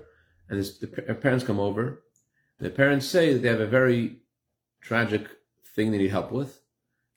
And 0.50 0.60
this, 0.60 0.80
the 0.80 0.88
parents 0.88 1.46
come 1.46 1.60
over. 1.60 2.04
the 2.60 2.70
parents 2.70 3.06
say 3.06 3.34
that 3.34 3.40
they 3.40 3.50
have 3.50 3.60
a 3.60 3.68
very 3.68 4.18
tragic 4.82 5.28
thing 5.76 5.92
they 5.92 5.98
need 5.98 6.12
help 6.12 6.32
with, 6.32 6.62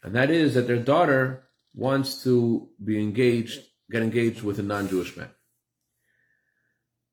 and 0.03 0.15
that 0.15 0.31
is 0.31 0.55
that 0.55 0.67
their 0.67 0.79
daughter 0.79 1.45
wants 1.75 2.23
to 2.25 2.69
be 2.83 3.01
engaged, 3.01 3.63
get 3.91 4.03
engaged 4.03 4.43
with 4.43 4.59
a 4.59 4.63
non-Jewish 4.63 5.17
man. 5.17 5.31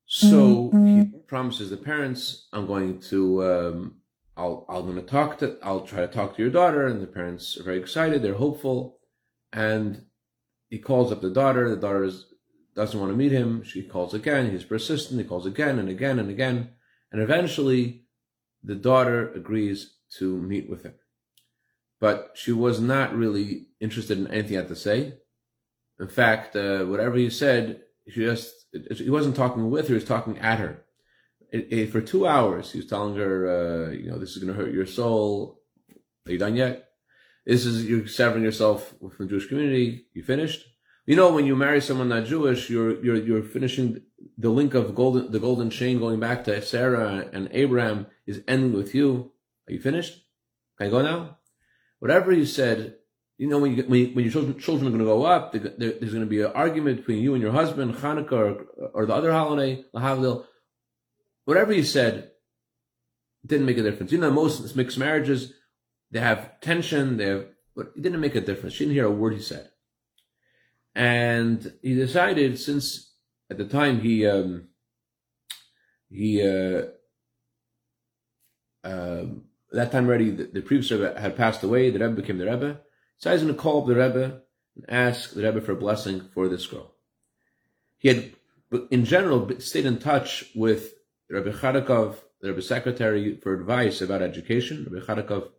So 0.06 0.70
he 0.72 1.04
promises 1.26 1.70
the 1.70 1.76
parents, 1.76 2.48
"I'm 2.52 2.66
going 2.66 3.00
to, 3.10 3.44
um, 3.44 3.96
I'll, 4.38 4.64
I'm 4.68 4.94
to 4.94 5.02
talk 5.02 5.38
to, 5.38 5.58
I'll 5.62 5.80
try 5.80 6.00
to 6.00 6.06
talk 6.06 6.36
to 6.36 6.42
your 6.42 6.50
daughter. 6.50 6.86
And 6.86 7.02
the 7.02 7.08
parents 7.08 7.58
are 7.58 7.64
very 7.64 7.78
excited. 7.78 8.22
They're 8.22 8.34
hopeful. 8.34 9.00
And 9.52 10.04
he 10.68 10.78
calls 10.78 11.10
up 11.10 11.20
the 11.20 11.30
daughter. 11.30 11.68
The 11.68 11.80
daughter 11.80 12.04
is, 12.04 12.26
doesn't 12.76 12.98
want 12.98 13.12
to 13.12 13.16
meet 13.16 13.32
him. 13.32 13.64
She 13.64 13.82
calls 13.82 14.14
again. 14.14 14.50
He's 14.50 14.64
persistent. 14.64 15.20
He 15.20 15.26
calls 15.26 15.44
again 15.44 15.80
and 15.80 15.88
again 15.88 16.20
and 16.20 16.30
again. 16.30 16.70
And 17.10 17.20
eventually 17.20 18.04
the 18.62 18.76
daughter 18.76 19.32
agrees 19.32 19.96
to 20.18 20.38
meet 20.38 20.70
with 20.70 20.84
him. 20.84 20.94
But 22.00 22.30
she 22.34 22.52
was 22.52 22.80
not 22.80 23.16
really 23.16 23.66
interested 23.80 24.18
in 24.18 24.28
anything 24.28 24.50
he 24.50 24.54
had 24.54 24.68
to 24.68 24.76
say. 24.76 25.14
In 25.98 26.06
fact, 26.08 26.54
uh, 26.54 26.84
whatever 26.84 27.16
he 27.16 27.28
said, 27.28 27.80
she 28.08 28.20
just, 28.20 28.54
he 28.72 29.10
wasn't 29.10 29.34
talking 29.34 29.68
with 29.68 29.88
her, 29.88 29.94
he 29.94 29.94
was 29.94 30.04
talking 30.04 30.38
at 30.38 30.60
her 30.60 30.84
it, 31.50 31.72
it, 31.72 31.90
for 31.90 32.00
two 32.00 32.26
hours, 32.26 32.72
he 32.72 32.78
was 32.78 32.86
telling 32.86 33.16
her, 33.16 33.48
uh, 33.48 33.90
you 33.90 34.10
know, 34.10 34.18
this 34.18 34.36
is 34.36 34.42
going 34.42 34.54
to 34.54 34.62
hurt 34.62 34.72
your 34.72 34.86
soul. 34.86 35.60
Are 36.26 36.32
you 36.32 36.38
done 36.38 36.56
yet? 36.56 36.90
This 37.46 37.64
is 37.64 37.86
you're 37.86 38.06
severing 38.06 38.44
yourself 38.44 38.94
from 38.98 39.26
the 39.26 39.26
Jewish 39.26 39.46
community. 39.48 40.06
You 40.12 40.22
finished? 40.22 40.66
You 41.06 41.16
know, 41.16 41.32
when 41.32 41.46
you 41.46 41.56
marry 41.56 41.80
someone 41.80 42.10
not 42.10 42.26
Jewish, 42.26 42.68
you're 42.68 43.02
you're 43.02 43.16
you're 43.16 43.42
finishing 43.42 44.02
the 44.36 44.50
link 44.50 44.74
of 44.74 44.94
golden 44.94 45.32
the 45.32 45.40
golden 45.40 45.70
chain 45.70 45.98
going 45.98 46.20
back 46.20 46.44
to 46.44 46.60
Sarah 46.60 47.30
and 47.32 47.48
Abraham 47.52 48.06
is 48.26 48.42
ending 48.46 48.74
with 48.74 48.94
you. 48.94 49.32
Are 49.66 49.72
you 49.72 49.80
finished? 49.80 50.22
Can 50.76 50.88
I 50.88 50.90
go 50.90 51.00
now? 51.00 51.38
Whatever 52.00 52.32
you 52.32 52.44
said, 52.44 52.96
you 53.38 53.48
know, 53.48 53.58
when 53.58 53.74
you 53.74 53.82
when, 53.84 54.00
you, 54.00 54.06
when 54.08 54.24
your 54.26 54.32
children, 54.32 54.58
children 54.58 54.88
are 54.88 54.90
going 54.90 55.00
to 55.00 55.06
go 55.06 55.24
up, 55.24 55.52
there, 55.52 55.72
there's 55.78 56.12
going 56.12 56.20
to 56.20 56.26
be 56.26 56.42
an 56.42 56.52
argument 56.52 56.98
between 56.98 57.22
you 57.22 57.32
and 57.32 57.42
your 57.42 57.52
husband, 57.52 57.94
Hanukkah 57.94 58.32
or, 58.32 58.90
or 58.92 59.06
the 59.06 59.14
other 59.14 59.32
holiday, 59.32 59.82
Lahavdil 59.94 60.44
whatever 61.48 61.72
he 61.72 61.82
said 61.82 62.30
didn't 63.46 63.64
make 63.64 63.78
a 63.78 63.82
difference. 63.82 64.12
You 64.12 64.18
know, 64.18 64.30
most 64.30 64.76
mixed 64.76 64.98
marriages, 64.98 65.54
they 66.10 66.20
have 66.20 66.60
tension, 66.60 67.16
they 67.16 67.24
have, 67.24 67.46
but 67.74 67.92
it 67.96 68.02
didn't 68.02 68.20
make 68.20 68.34
a 68.34 68.42
difference. 68.42 68.74
She 68.74 68.84
didn't 68.84 68.96
hear 68.96 69.06
a 69.06 69.10
word 69.10 69.32
he 69.32 69.40
said. 69.40 69.70
And 70.94 71.72
he 71.80 71.94
decided, 71.94 72.58
since 72.58 73.14
at 73.48 73.56
the 73.56 73.64
time 73.64 74.02
he, 74.02 74.26
um, 74.26 74.68
he, 76.10 76.42
uh, 76.42 76.88
uh, 78.86 79.24
that 79.72 79.90
time 79.90 80.06
already, 80.06 80.30
the, 80.32 80.50
the 80.52 80.60
previous 80.60 80.90
Rebbe 80.90 81.18
had 81.18 81.34
passed 81.34 81.62
away, 81.62 81.88
the 81.88 81.98
Rebbe 81.98 82.20
became 82.20 82.36
the 82.36 82.44
Rebbe. 82.44 82.80
So 83.16 83.32
he's 83.32 83.40
going 83.40 83.54
to 83.54 83.58
call 83.58 83.80
up 83.80 83.86
the 83.86 83.94
Rebbe 83.94 84.42
and 84.76 84.84
ask 84.86 85.32
the 85.32 85.44
Rebbe 85.44 85.62
for 85.62 85.72
a 85.72 85.76
blessing 85.76 86.28
for 86.34 86.46
this 86.46 86.66
girl. 86.66 86.92
He 87.96 88.08
had, 88.08 88.32
in 88.90 89.06
general, 89.06 89.48
stayed 89.60 89.86
in 89.86 89.98
touch 89.98 90.44
with 90.54 90.92
Rabbi 91.30 91.50
Chadakov, 91.50 92.16
the 92.40 92.48
Rabbi 92.48 92.60
Secretary 92.60 93.36
for 93.36 93.54
advice 93.54 94.00
about 94.00 94.22
education. 94.22 94.86
Rabbi 94.90 95.04
Chadakov 95.04 95.50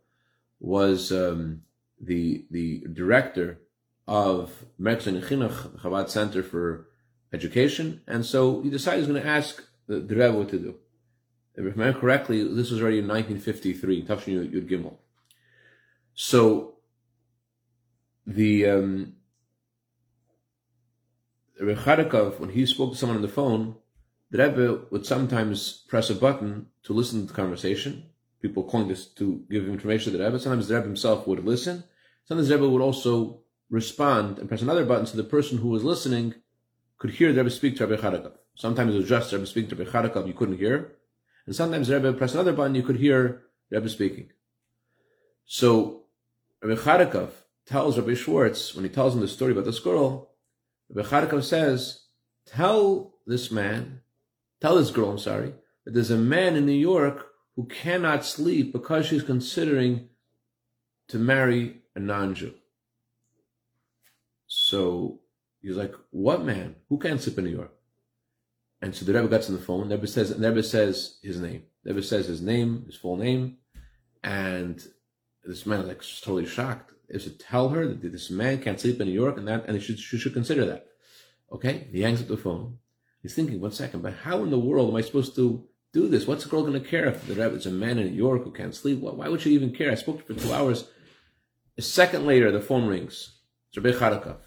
was 0.58 1.12
um, 1.12 1.62
the 2.00 2.44
the 2.50 2.84
director 2.92 3.60
of 4.08 4.64
Merkzin 4.80 5.22
Chinuch, 5.22 5.80
Chabad 5.80 6.10
Center 6.10 6.42
for 6.42 6.88
Education, 7.32 8.02
and 8.08 8.26
so 8.26 8.60
he 8.62 8.70
decided 8.70 9.04
he 9.04 9.06
was 9.06 9.08
going 9.08 9.22
to 9.22 9.28
ask 9.28 9.62
the, 9.86 10.00
the 10.00 10.16
Rebbe 10.16 10.32
what 10.32 10.48
to 10.48 10.58
do. 10.58 10.74
If 11.54 11.64
I 11.64 11.68
remember 11.68 12.00
correctly, 12.00 12.42
this 12.42 12.70
was 12.70 12.80
already 12.80 12.98
in 12.98 13.06
1953, 13.06 14.04
Tafshin 14.04 14.52
Yud 14.52 14.68
Gimel. 14.68 14.96
So 16.14 16.78
the 18.26 18.66
um, 18.66 19.14
Rabbi 21.60 21.80
Chadakov, 21.80 22.40
when 22.40 22.50
he 22.50 22.66
spoke 22.66 22.92
to 22.92 22.98
someone 22.98 23.16
on 23.16 23.22
the 23.22 23.28
phone, 23.28 23.76
the 24.30 24.38
Rebbe 24.38 24.82
would 24.90 25.06
sometimes 25.06 25.84
press 25.88 26.10
a 26.10 26.14
button 26.14 26.66
to 26.84 26.92
listen 26.92 27.22
to 27.22 27.26
the 27.26 27.34
conversation. 27.34 28.04
People 28.40 28.64
calling 28.64 28.88
this 28.88 29.06
to 29.06 29.44
give 29.50 29.68
information 29.68 30.12
to 30.12 30.18
the 30.18 30.24
Rebbe. 30.24 30.38
Sometimes 30.38 30.68
the 30.68 30.74
Rebbe 30.74 30.86
himself 30.86 31.26
would 31.26 31.44
listen. 31.44 31.84
Sometimes 32.24 32.48
the 32.48 32.54
Rebbe 32.54 32.68
would 32.68 32.82
also 32.82 33.40
respond 33.70 34.38
and 34.38 34.48
press 34.48 34.62
another 34.62 34.84
button 34.84 35.06
so 35.06 35.16
the 35.16 35.24
person 35.24 35.58
who 35.58 35.68
was 35.68 35.84
listening 35.84 36.34
could 36.98 37.10
hear 37.10 37.32
the 37.32 37.38
Rebbe 37.38 37.50
speak 37.50 37.76
to 37.76 37.86
Rebbe 37.86 38.00
Chadakov. 38.00 38.32
Sometimes 38.54 38.94
it 38.94 38.98
was 38.98 39.08
just 39.08 39.30
the 39.30 39.36
Rebbe 39.36 39.46
speaking 39.46 39.70
to 39.70 39.76
Rebbe 39.76 39.90
Chadakov, 39.90 40.26
you 40.26 40.34
couldn't 40.34 40.58
hear. 40.58 40.96
And 41.46 41.56
sometimes 41.56 41.88
the 41.88 41.96
Rebbe 41.96 42.12
pressed 42.12 42.34
another 42.34 42.52
button, 42.52 42.74
you 42.74 42.82
could 42.82 42.96
hear 42.96 43.42
the 43.68 43.76
Rebbe 43.76 43.88
speaking. 43.88 44.30
So 45.46 46.04
Rebbe 46.62 46.80
Chadakov 46.80 47.30
tells 47.66 47.98
Rabbi 47.98 48.14
Schwartz, 48.14 48.74
when 48.74 48.84
he 48.84 48.90
tells 48.90 49.14
him 49.14 49.20
the 49.20 49.28
story 49.28 49.52
about 49.52 49.64
the 49.64 49.72
squirrel, 49.72 50.30
Rabbi 50.88 51.08
Chadakov 51.08 51.42
says, 51.42 52.02
tell 52.46 53.14
this 53.26 53.50
man 53.50 54.00
tell 54.60 54.76
this 54.76 54.90
girl, 54.90 55.10
I'm 55.10 55.18
sorry, 55.18 55.54
that 55.84 55.94
there's 55.94 56.10
a 56.10 56.16
man 56.16 56.56
in 56.56 56.66
New 56.66 56.72
York 56.72 57.26
who 57.56 57.66
cannot 57.66 58.24
sleep 58.24 58.72
because 58.72 59.06
she's 59.06 59.22
considering 59.22 60.08
to 61.08 61.18
marry 61.18 61.82
a 61.94 62.00
non-Jew. 62.00 62.54
So 64.46 65.20
he's 65.60 65.76
like, 65.76 65.94
what 66.10 66.44
man? 66.44 66.76
Who 66.88 66.98
can't 66.98 67.20
sleep 67.20 67.38
in 67.38 67.44
New 67.44 67.56
York? 67.56 67.72
And 68.82 68.94
so 68.94 69.04
the 69.04 69.12
Rebbe 69.12 69.28
gets 69.28 69.48
on 69.48 69.56
the 69.56 69.62
phone. 69.62 69.90
Rebbe 69.90 70.06
says, 70.06 70.36
Rebbe 70.38 70.62
says 70.62 71.18
his 71.22 71.40
name. 71.40 71.64
Rebbe 71.84 72.02
says 72.02 72.26
his 72.26 72.40
name, 72.40 72.84
his 72.86 72.96
full 72.96 73.16
name, 73.16 73.58
and 74.22 74.82
this 75.44 75.66
man 75.66 75.80
is 75.80 75.88
like 75.88 76.02
totally 76.22 76.46
shocked. 76.46 76.92
Is 77.08 77.24
to 77.24 77.30
tell 77.30 77.70
her 77.70 77.88
that 77.88 78.12
this 78.12 78.30
man 78.30 78.62
can't 78.62 78.78
sleep 78.78 79.00
in 79.00 79.08
New 79.08 79.14
York 79.14 79.36
and 79.36 79.48
that, 79.48 79.66
and 79.66 79.82
she 79.82 79.96
she 79.96 80.16
should 80.16 80.32
consider 80.32 80.64
that. 80.66 80.86
Okay, 81.50 81.88
he 81.90 82.02
hangs 82.02 82.20
up 82.20 82.28
the 82.28 82.36
phone. 82.36 82.78
He's 83.22 83.34
thinking, 83.34 83.60
one 83.60 83.72
second, 83.72 84.02
but 84.02 84.14
how 84.24 84.42
in 84.42 84.50
the 84.50 84.58
world 84.58 84.88
am 84.88 84.96
I 84.96 85.02
supposed 85.02 85.34
to 85.36 85.66
do 85.92 86.08
this? 86.08 86.26
What's 86.26 86.44
the 86.44 86.50
girl 86.50 86.62
going 86.62 86.80
to 86.80 86.88
care 86.88 87.06
if 87.06 87.26
the 87.26 87.34
Rebbe 87.34 87.56
is 87.56 87.66
a 87.66 87.70
man 87.70 87.98
in 87.98 88.06
New 88.06 88.16
York 88.16 88.44
who 88.44 88.52
can't 88.52 88.74
sleep? 88.74 89.00
Why 89.00 89.28
would 89.28 89.40
she 89.42 89.52
even 89.54 89.74
care? 89.74 89.90
I 89.90 89.96
spoke 89.96 90.26
to 90.26 90.32
her 90.32 90.38
for 90.38 90.46
two 90.46 90.54
hours. 90.54 90.88
A 91.76 91.82
second 91.82 92.26
later, 92.26 92.50
the 92.50 92.60
phone 92.60 92.86
rings. 92.86 93.38
It's 93.68 93.78
Rabbi 93.78 93.96
Chadakov. 93.96 94.38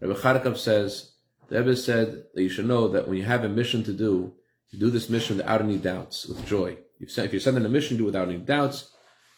Rabbi 0.00 0.18
Chadakov 0.20 0.56
says, 0.56 1.12
the 1.48 1.58
Rebbe 1.58 1.76
said 1.76 2.24
that 2.34 2.42
you 2.42 2.48
should 2.48 2.66
know 2.66 2.88
that 2.88 3.06
when 3.06 3.16
you 3.16 3.24
have 3.24 3.44
a 3.44 3.48
mission 3.48 3.84
to 3.84 3.92
do, 3.92 4.34
you 4.70 4.80
do 4.80 4.90
this 4.90 5.08
mission 5.08 5.36
without 5.36 5.62
any 5.62 5.78
doubts, 5.78 6.26
with 6.26 6.44
joy. 6.46 6.78
If 6.98 7.32
you're 7.32 7.40
sending 7.40 7.64
a 7.64 7.68
mission, 7.68 7.96
do 7.96 8.04
it 8.04 8.06
without 8.06 8.28
any 8.28 8.38
doubts. 8.38 8.90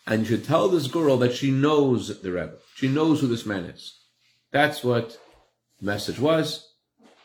And 0.07 0.21
you 0.21 0.26
should 0.26 0.45
tell 0.45 0.68
this 0.68 0.87
girl 0.87 1.18
that 1.18 1.35
she 1.35 1.50
knows 1.50 2.23
the 2.23 2.33
Rebbe. 2.33 2.54
She 2.76 2.88
knows 2.88 3.21
who 3.21 3.26
this 3.26 3.45
man 3.45 3.64
is. 3.64 4.00
That's 4.52 4.83
what 4.83 5.18
the 5.78 5.87
message 5.87 6.18
was. 6.18 6.66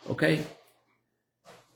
Okay? 0.09 0.43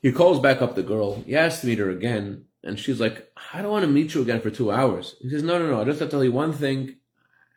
He 0.02 0.12
calls 0.12 0.40
back 0.40 0.62
up 0.62 0.76
the 0.76 0.84
girl. 0.84 1.22
He 1.24 1.36
asks 1.36 1.62
to 1.62 1.68
meet 1.68 1.80
her 1.80 1.90
again, 1.90 2.46
and 2.64 2.80
she's 2.80 3.00
like, 3.00 3.32
"I 3.54 3.62
don't 3.62 3.72
want 3.72 3.86
to 3.86 3.92
meet 3.92 4.14
you 4.14 4.22
again 4.22 4.42
for 4.42 4.50
two 4.50 4.72
hours." 4.72 5.16
He 5.22 5.30
says, 5.30 5.44
"No, 5.44 5.58
no, 5.58 5.70
no. 5.70 5.82
I 5.82 5.86
just 5.86 6.00
have 6.00 6.10
to 6.10 6.12
tell 6.12 6.24
you 6.24 6.32
one 6.32 6.54
thing," 6.54 6.98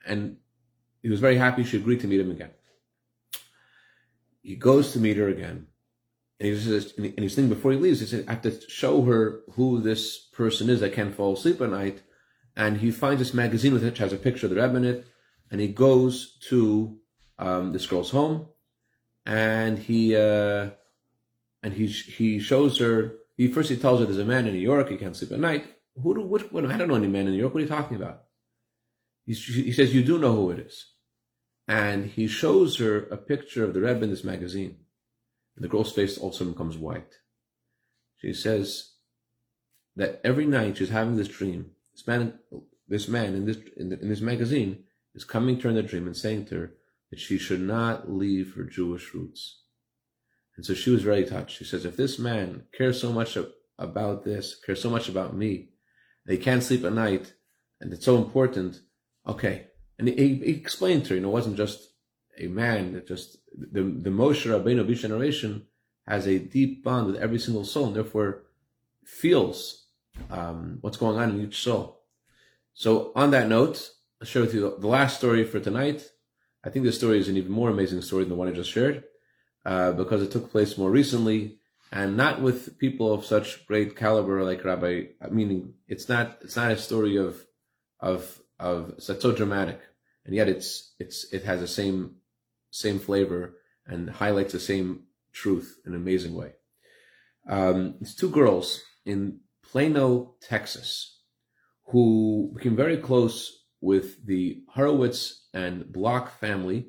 and 0.06 0.38
he 1.02 1.08
was 1.08 1.20
very 1.20 1.36
happy 1.36 1.64
she 1.64 1.76
agreed 1.76 2.00
to 2.00 2.06
meet 2.06 2.20
him 2.20 2.30
again. 2.30 2.50
He 4.42 4.56
goes 4.56 4.92
to 4.92 4.98
meet 4.98 5.18
her 5.18 5.28
again, 5.28 5.66
and 6.38 6.48
he 6.48 6.58
says, 6.58 6.94
and 6.96 7.18
he's 7.18 7.34
thinking 7.34 7.54
before 7.54 7.72
he 7.72 7.78
leaves, 7.78 8.00
he 8.00 8.06
says, 8.06 8.24
"I 8.26 8.32
have 8.32 8.42
to 8.42 8.60
show 8.68 9.02
her 9.02 9.42
who 9.52 9.80
this 9.80 10.18
person 10.18 10.70
is 10.70 10.80
that 10.80 10.94
can't 10.94 11.14
fall 11.14 11.34
asleep 11.34 11.60
at 11.60 11.70
night." 11.70 12.02
And 12.56 12.78
he 12.78 12.90
finds 12.90 13.20
this 13.20 13.34
magazine 13.34 13.74
which 13.74 13.98
has 13.98 14.12
a 14.12 14.16
picture 14.16 14.46
of 14.46 14.54
the 14.54 14.60
Rebbe 14.60 14.76
in 14.76 14.84
it, 14.84 15.06
and 15.50 15.60
he 15.60 15.68
goes 15.68 16.36
to 16.48 16.98
um, 17.38 17.72
this 17.72 17.86
girl's 17.86 18.10
home, 18.10 18.48
and 19.26 19.78
he. 19.78 20.16
Uh, 20.16 20.70
and 21.62 21.74
he 21.74 21.86
he 21.86 22.38
shows 22.38 22.78
her. 22.78 23.16
He 23.36 23.48
first 23.48 23.70
he 23.70 23.76
tells 23.76 24.00
her 24.00 24.06
there's 24.06 24.18
a 24.18 24.24
man 24.24 24.46
in 24.46 24.54
New 24.54 24.60
York. 24.60 24.88
He 24.88 24.96
can't 24.96 25.16
sleep 25.16 25.32
at 25.32 25.40
night. 25.40 25.66
Who 26.02 26.14
do 26.14 26.22
what, 26.22 26.52
what 26.52 26.64
I 26.66 26.76
don't 26.76 26.88
know 26.88 26.94
any 26.94 27.08
man 27.08 27.26
in 27.26 27.32
New 27.32 27.38
York. 27.38 27.54
What 27.54 27.60
are 27.60 27.62
you 27.62 27.68
talking 27.68 27.96
about? 27.96 28.24
He, 29.26 29.34
he 29.34 29.72
says 29.72 29.94
you 29.94 30.02
do 30.02 30.18
know 30.18 30.34
who 30.34 30.50
it 30.50 30.60
is, 30.60 30.92
and 31.68 32.06
he 32.06 32.26
shows 32.26 32.78
her 32.78 33.04
a 33.04 33.16
picture 33.16 33.64
of 33.64 33.74
the 33.74 33.80
Rebbe 33.80 34.02
in 34.02 34.10
this 34.10 34.24
magazine. 34.24 34.76
And 35.56 35.64
the 35.64 35.68
girl's 35.68 35.92
face 35.92 36.16
also 36.16 36.44
becomes 36.44 36.78
white. 36.78 37.14
She 38.16 38.32
says 38.32 38.92
that 39.96 40.20
every 40.24 40.46
night 40.46 40.78
she's 40.78 40.90
having 40.90 41.16
this 41.16 41.28
dream. 41.28 41.72
This 41.92 42.06
man, 42.06 42.38
this 42.88 43.08
man 43.08 43.34
in 43.34 43.46
this 43.46 43.58
in, 43.76 43.90
the, 43.90 44.00
in 44.00 44.08
this 44.08 44.20
magazine 44.20 44.84
is 45.14 45.24
coming 45.24 45.58
to 45.58 45.64
her 45.64 45.70
in 45.70 45.76
the 45.76 45.82
dream 45.82 46.06
and 46.06 46.16
saying 46.16 46.46
to 46.46 46.54
her 46.56 46.74
that 47.10 47.18
she 47.18 47.36
should 47.36 47.60
not 47.60 48.10
leave 48.10 48.54
her 48.54 48.64
Jewish 48.64 49.12
roots 49.12 49.59
and 50.56 50.64
so 50.66 50.74
she 50.74 50.90
was 50.90 51.02
very 51.02 51.24
touched. 51.24 51.56
She 51.56 51.64
says, 51.64 51.84
if 51.84 51.96
this 51.96 52.18
man 52.18 52.64
cares 52.76 53.00
so 53.00 53.12
much 53.12 53.36
about 53.78 54.24
this, 54.24 54.56
cares 54.64 54.80
so 54.80 54.90
much 54.90 55.08
about 55.08 55.36
me, 55.36 55.70
that 56.26 56.34
he 56.34 56.38
can't 56.38 56.62
sleep 56.62 56.84
at 56.84 56.92
night, 56.92 57.32
and 57.80 57.92
it's 57.92 58.04
so 58.04 58.18
important, 58.18 58.80
okay. 59.26 59.68
And 59.98 60.08
he, 60.08 60.34
he 60.36 60.52
explained 60.52 61.04
to 61.04 61.10
her, 61.10 61.14
you 61.16 61.20
know, 61.22 61.28
it 61.28 61.32
wasn't 61.32 61.56
just 61.56 61.88
a 62.38 62.46
man, 62.46 62.92
that 62.92 63.06
just, 63.06 63.38
the, 63.56 63.82
the 63.82 64.10
Moshe 64.10 64.46
Rabbeinu 64.46 64.80
of 64.80 64.90
each 64.90 65.02
generation 65.02 65.66
has 66.06 66.26
a 66.26 66.38
deep 66.38 66.82
bond 66.82 67.06
with 67.06 67.16
every 67.16 67.38
single 67.38 67.64
soul, 67.64 67.86
and 67.86 67.96
therefore 67.96 68.44
feels 69.04 69.86
um, 70.30 70.78
what's 70.80 70.96
going 70.96 71.18
on 71.18 71.30
in 71.30 71.46
each 71.46 71.62
soul. 71.62 72.02
So 72.74 73.12
on 73.14 73.30
that 73.30 73.48
note, 73.48 73.90
I'll 74.20 74.26
share 74.26 74.42
with 74.42 74.54
you 74.54 74.76
the 74.78 74.86
last 74.86 75.18
story 75.18 75.44
for 75.44 75.60
tonight. 75.60 76.10
I 76.64 76.70
think 76.70 76.84
this 76.84 76.96
story 76.96 77.18
is 77.18 77.28
an 77.28 77.36
even 77.36 77.52
more 77.52 77.70
amazing 77.70 78.02
story 78.02 78.24
than 78.24 78.30
the 78.30 78.36
one 78.36 78.48
I 78.48 78.52
just 78.52 78.70
shared. 78.70 79.04
Uh, 79.64 79.92
because 79.92 80.22
it 80.22 80.30
took 80.30 80.50
place 80.50 80.78
more 80.78 80.90
recently 80.90 81.58
and 81.92 82.16
not 82.16 82.40
with 82.40 82.78
people 82.78 83.12
of 83.12 83.26
such 83.26 83.66
great 83.66 83.94
caliber 83.96 84.42
like 84.42 84.64
Rabbi. 84.64 85.02
Meaning, 85.30 85.74
it's 85.88 86.08
not 86.08 86.38
it's 86.42 86.56
not 86.56 86.70
a 86.70 86.78
story 86.78 87.16
of 87.16 87.44
of 88.00 88.40
of 88.58 88.94
so 88.98 89.32
dramatic, 89.32 89.80
and 90.24 90.34
yet 90.34 90.48
it's 90.48 90.94
it's 90.98 91.30
it 91.32 91.44
has 91.44 91.60
the 91.60 91.68
same 91.68 92.16
same 92.70 92.98
flavor 92.98 93.56
and 93.86 94.08
highlights 94.08 94.52
the 94.52 94.60
same 94.60 95.04
truth 95.32 95.78
in 95.84 95.92
an 95.92 96.00
amazing 96.00 96.34
way. 96.34 96.52
Um, 97.48 97.96
it's 98.00 98.14
two 98.14 98.30
girls 98.30 98.82
in 99.04 99.40
Plano, 99.62 100.36
Texas, 100.40 101.18
who 101.86 102.52
became 102.54 102.76
very 102.76 102.96
close 102.96 103.64
with 103.80 104.24
the 104.26 104.62
Horowitz 104.68 105.48
and 105.52 105.90
Block 105.90 106.38
family, 106.38 106.88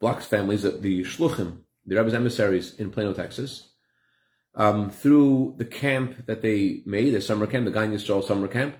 Block's 0.00 0.26
families, 0.26 0.62
the 0.62 1.04
Shluchim, 1.04 1.60
the 1.86 1.96
Rebbe's 1.96 2.14
emissaries 2.14 2.74
in 2.78 2.90
Plano, 2.90 3.12
Texas, 3.12 3.70
um, 4.54 4.90
through 4.90 5.54
the 5.58 5.64
camp 5.64 6.26
that 6.26 6.42
they 6.42 6.82
made, 6.86 7.10
the 7.14 7.20
summer 7.20 7.46
camp, 7.46 7.64
the 7.64 7.70
Gan 7.70 7.92
Yisrael 7.92 8.24
summer 8.24 8.48
camp. 8.48 8.76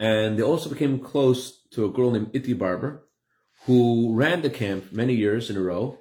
And 0.00 0.38
they 0.38 0.42
also 0.42 0.70
became 0.70 1.00
close 1.00 1.66
to 1.72 1.84
a 1.84 1.90
girl 1.90 2.10
named 2.10 2.30
Iti 2.32 2.52
Barber, 2.52 3.08
who 3.66 4.14
ran 4.14 4.42
the 4.42 4.50
camp 4.50 4.92
many 4.92 5.14
years 5.14 5.50
in 5.50 5.56
a 5.56 5.60
row. 5.60 5.98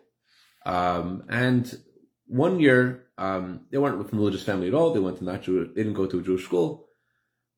Um, 0.65 1.23
and 1.29 1.79
one 2.27 2.59
year, 2.59 3.07
um, 3.17 3.61
they 3.71 3.77
weren't 3.77 4.07
from 4.09 4.19
a 4.19 4.21
religious 4.21 4.43
family 4.43 4.67
at 4.67 4.73
all. 4.73 4.93
They 4.93 4.99
went 4.99 5.17
to 5.17 5.23
not 5.23 5.43
Jew, 5.43 5.65
they 5.67 5.83
didn't 5.83 5.93
go 5.93 6.05
to 6.05 6.19
a 6.19 6.23
Jewish 6.23 6.45
school. 6.45 6.87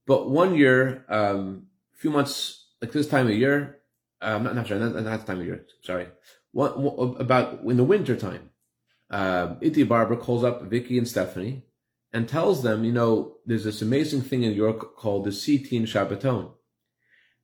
But 0.07 0.29
one 0.29 0.55
year, 0.55 1.05
um, 1.09 1.67
a 1.93 1.97
few 1.97 2.09
months, 2.09 2.67
like 2.81 2.91
this 2.91 3.07
time 3.07 3.27
of 3.27 3.33
year, 3.33 3.79
um, 4.21 4.43
not, 4.43 4.55
not 4.55 4.67
sorry, 4.67 4.79
not, 4.79 5.03
not 5.03 5.27
time 5.27 5.41
of 5.41 5.45
year, 5.45 5.65
sorry. 5.83 6.07
One, 6.59 6.71
one, 6.71 7.15
about 7.21 7.61
in 7.63 7.77
the 7.77 7.85
winter 7.85 8.17
time, 8.17 8.49
uh, 9.09 9.55
Iti 9.61 9.83
Barber 9.83 10.17
calls 10.17 10.43
up 10.43 10.63
Vicky 10.63 10.97
and 10.97 11.07
Stephanie 11.07 11.63
and 12.11 12.27
tells 12.27 12.63
them, 12.63 12.83
you 12.83 12.91
know, 12.91 13.37
there's 13.45 13.63
this 13.63 13.81
amazing 13.81 14.23
thing 14.23 14.43
in 14.43 14.51
New 14.51 14.57
York 14.57 14.97
called 14.97 15.23
the 15.23 15.29
CTeen 15.29 15.83
Shabbaton. 15.83 16.51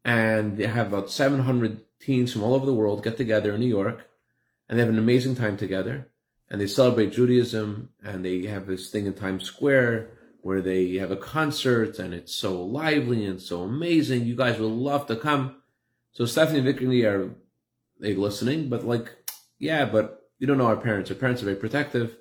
And 0.03 0.57
they 0.57 0.67
have 0.67 0.87
about 0.87 1.11
700 1.11 1.79
teens 2.01 2.33
from 2.33 2.43
all 2.43 2.55
over 2.55 2.65
the 2.65 2.73
world 2.73 3.05
get 3.05 3.15
together 3.15 3.53
in 3.53 3.61
New 3.61 3.67
York 3.67 4.05
and 4.67 4.77
they 4.77 4.83
have 4.83 4.91
an 4.91 4.99
amazing 4.99 5.37
time 5.37 5.55
together 5.55 6.09
and 6.49 6.59
they 6.59 6.67
celebrate 6.67 7.13
Judaism 7.13 7.91
and 8.03 8.25
they 8.25 8.47
have 8.47 8.67
this 8.67 8.89
thing 8.89 9.05
in 9.05 9.13
Times 9.13 9.45
Square 9.45 10.09
where 10.41 10.61
they 10.61 10.95
have 10.95 11.11
a 11.11 11.15
concert 11.15 11.99
and 11.99 12.13
it's 12.13 12.35
so 12.35 12.61
lively 12.61 13.25
and 13.25 13.41
so 13.41 13.61
amazing. 13.61 14.25
You 14.25 14.35
guys 14.35 14.59
will 14.59 14.75
love 14.75 15.07
to 15.07 15.15
come. 15.15 15.55
So 16.11 16.25
Stephanie 16.25 16.59
and 16.59 16.67
Vicky 16.67 17.05
are 17.05 17.33
they 17.99 18.13
listening, 18.13 18.69
but 18.69 18.85
like, 18.85 19.15
yeah, 19.59 19.85
but 19.85 20.21
you 20.39 20.47
don't 20.47 20.57
know 20.57 20.67
our 20.67 20.77
parents. 20.77 21.09
Our 21.09 21.17
parents 21.17 21.41
are 21.41 21.45
very 21.45 21.57
protective. 21.57 22.17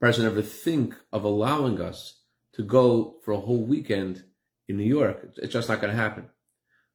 Parents 0.00 0.18
never 0.18 0.42
think 0.42 0.94
of 1.12 1.24
allowing 1.24 1.80
us 1.80 2.20
to 2.54 2.62
go 2.62 3.16
for 3.24 3.32
a 3.32 3.40
whole 3.40 3.64
weekend 3.64 4.24
in 4.68 4.76
New 4.76 4.84
York. 4.84 5.28
It's 5.36 5.52
just 5.52 5.68
not 5.68 5.80
going 5.80 5.94
to 5.94 6.00
happen. 6.00 6.28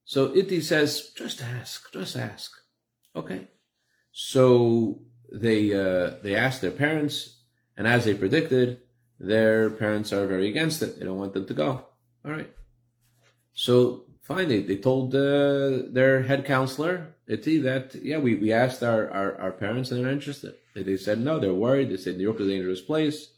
So 0.05 0.35
Iti 0.35 0.61
says, 0.61 1.11
just 1.15 1.41
ask, 1.41 1.91
just 1.91 2.15
ask. 2.15 2.51
Okay. 3.15 3.47
So 4.11 5.01
they 5.31 5.73
uh, 5.73 6.15
they 6.23 6.35
asked 6.35 6.61
their 6.61 6.71
parents, 6.71 7.41
and 7.75 7.87
as 7.87 8.05
they 8.05 8.13
predicted, 8.13 8.81
their 9.19 9.69
parents 9.69 10.13
are 10.13 10.27
very 10.27 10.49
against 10.49 10.81
it. 10.81 10.97
They 10.97 11.05
don't 11.05 11.17
want 11.17 11.33
them 11.33 11.45
to 11.45 11.53
go. 11.53 11.85
All 12.25 12.31
right. 12.31 12.51
So 13.57 14.05
finally, 14.21 14.61
they, 14.61 14.77
told 14.77 15.15
uh, 15.15 15.89
their 15.89 16.21
head 16.21 16.45
counselor, 16.45 17.15
Iti, 17.27 17.57
that, 17.61 17.95
yeah, 17.95 18.19
we, 18.19 18.35
we 18.35 18.53
asked 18.53 18.83
our, 18.83 19.09
our, 19.09 19.35
our 19.41 19.51
parents 19.51 19.89
and 19.89 20.05
they're 20.05 20.11
interested. 20.11 20.53
They, 20.75 20.83
they 20.83 20.95
said 20.95 21.19
no, 21.19 21.39
they're 21.39 21.55
worried. 21.55 21.89
They 21.89 21.97
said 21.97 22.17
New 22.17 22.23
York 22.23 22.39
is 22.39 22.47
a 22.47 22.51
dangerous 22.51 22.81
place. 22.81 23.31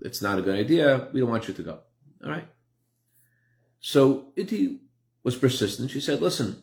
It's 0.00 0.22
not 0.22 0.38
a 0.38 0.42
good 0.42 0.54
idea. 0.54 1.08
We 1.12 1.18
don't 1.18 1.28
want 1.28 1.48
you 1.48 1.54
to 1.54 1.62
go. 1.64 1.80
All 2.24 2.30
right. 2.30 2.46
So 3.80 4.26
Iti 4.36 4.78
was 5.24 5.34
persistent. 5.34 5.90
She 5.90 6.00
said, 6.00 6.22
listen, 6.22 6.62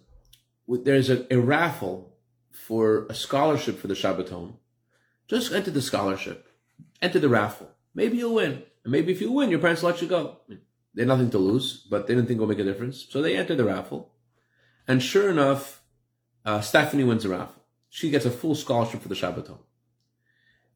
there's 0.65 1.09
a, 1.09 1.27
a 1.29 1.37
raffle 1.37 2.15
for 2.53 3.07
a 3.09 3.13
scholarship 3.13 3.77
for 3.77 3.87
the 3.87 3.93
Shabbaton. 3.93 4.53
Just 5.27 5.51
enter 5.51 5.71
the 5.71 5.81
scholarship. 5.81 6.47
Enter 7.01 7.19
the 7.19 7.27
raffle. 7.27 7.71
Maybe 7.93 8.15
you'll 8.15 8.35
win. 8.35 8.63
And 8.85 8.91
maybe 8.93 9.11
if 9.11 9.19
you 9.19 9.33
win, 9.33 9.49
your 9.49 9.59
parents 9.59 9.83
let 9.83 10.01
you 10.01 10.07
go. 10.07 10.37
They 10.95 11.01
had 11.01 11.09
nothing 11.09 11.29
to 11.31 11.37
lose, 11.37 11.85
but 11.89 12.07
they 12.07 12.15
didn't 12.15 12.27
think 12.27 12.37
it 12.37 12.39
would 12.39 12.57
make 12.57 12.65
a 12.65 12.69
difference. 12.69 13.05
So 13.09 13.21
they 13.21 13.35
entered 13.35 13.57
the 13.57 13.65
raffle. 13.65 14.13
And 14.87 15.03
sure 15.03 15.29
enough, 15.29 15.83
uh, 16.45 16.61
Stephanie 16.61 17.03
wins 17.03 17.23
the 17.23 17.29
raffle. 17.29 17.63
She 17.89 18.09
gets 18.09 18.25
a 18.25 18.31
full 18.31 18.55
scholarship 18.55 19.01
for 19.01 19.09
the 19.09 19.15
Shabbaton. 19.15 19.57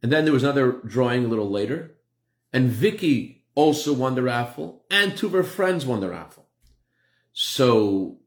And 0.03 0.11
then 0.11 0.25
there 0.25 0.33
was 0.33 0.43
another 0.43 0.73
drawing 0.85 1.25
a 1.25 1.27
little 1.27 1.49
later. 1.49 1.95
And 2.51 2.69
Vicky 2.69 3.45
also 3.55 3.93
won 3.93 4.15
the 4.15 4.23
raffle. 4.23 4.83
And 4.91 5.15
two 5.15 5.27
of 5.27 5.33
her 5.33 5.43
friends 5.43 5.85
won 5.85 6.01
the 6.01 6.09
raffle. 6.09 6.47
So, 7.31 8.19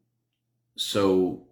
so 0.76 1.48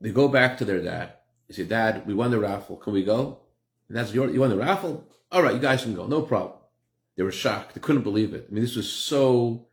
they 0.00 0.10
go 0.10 0.28
back 0.28 0.58
to 0.58 0.64
their 0.64 0.82
dad. 0.82 1.14
They 1.48 1.54
say, 1.54 1.64
Dad, 1.64 2.06
we 2.06 2.14
won 2.14 2.30
the 2.30 2.38
raffle. 2.38 2.76
Can 2.76 2.92
we 2.92 3.04
go? 3.04 3.40
And 3.88 3.96
that's 3.96 4.14
your, 4.14 4.30
you 4.30 4.40
won 4.40 4.50
the 4.50 4.56
raffle? 4.56 5.08
All 5.30 5.42
right, 5.42 5.54
you 5.54 5.60
guys 5.60 5.82
can 5.82 5.94
go. 5.94 6.06
No 6.06 6.22
problem. 6.22 6.58
They 7.16 7.22
were 7.22 7.32
shocked. 7.32 7.74
They 7.74 7.80
couldn't 7.80 8.02
believe 8.02 8.34
it. 8.34 8.48
I 8.50 8.52
mean, 8.52 8.62
this 8.62 8.76
was 8.76 8.90
so 8.90 9.68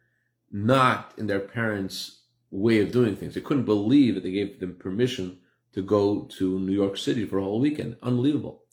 not 0.51 1.13
in 1.17 1.27
their 1.27 1.39
parents' 1.39 2.21
way 2.51 2.79
of 2.79 2.91
doing 2.91 3.15
things. 3.15 3.33
They 3.33 3.41
couldn't 3.41 3.65
believe 3.65 4.15
that 4.15 4.23
they 4.23 4.31
gave 4.31 4.59
them 4.59 4.75
permission 4.75 5.39
to 5.73 5.81
go 5.81 6.27
to 6.37 6.59
New 6.59 6.73
York 6.73 6.97
City 6.97 7.25
for 7.25 7.37
a 7.37 7.43
whole 7.43 7.59
weekend. 7.59 7.95
Unbelievable. 8.03 8.63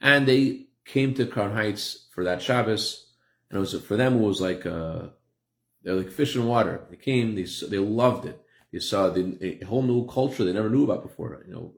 And 0.00 0.26
they 0.26 0.66
came 0.84 1.14
to 1.14 1.26
Crown 1.26 1.52
Heights 1.52 2.06
for 2.12 2.24
that 2.24 2.42
Shabbos, 2.42 3.12
and 3.50 3.56
it 3.56 3.60
was 3.60 3.74
for 3.82 3.96
them. 3.96 4.16
It 4.16 4.26
was 4.26 4.40
like 4.40 4.64
uh, 4.64 5.08
they're 5.82 5.94
like 5.94 6.10
fish 6.10 6.36
in 6.36 6.46
water. 6.46 6.86
They 6.90 6.96
came. 6.96 7.34
They 7.34 7.46
they 7.68 7.78
loved 7.78 8.26
it. 8.26 8.40
They 8.72 8.80
saw 8.80 9.08
the, 9.08 9.60
a 9.62 9.64
whole 9.64 9.82
new 9.82 10.06
culture 10.06 10.44
they 10.44 10.52
never 10.52 10.70
knew 10.70 10.84
about 10.84 11.02
before. 11.02 11.44
You 11.46 11.52
know, 11.52 11.74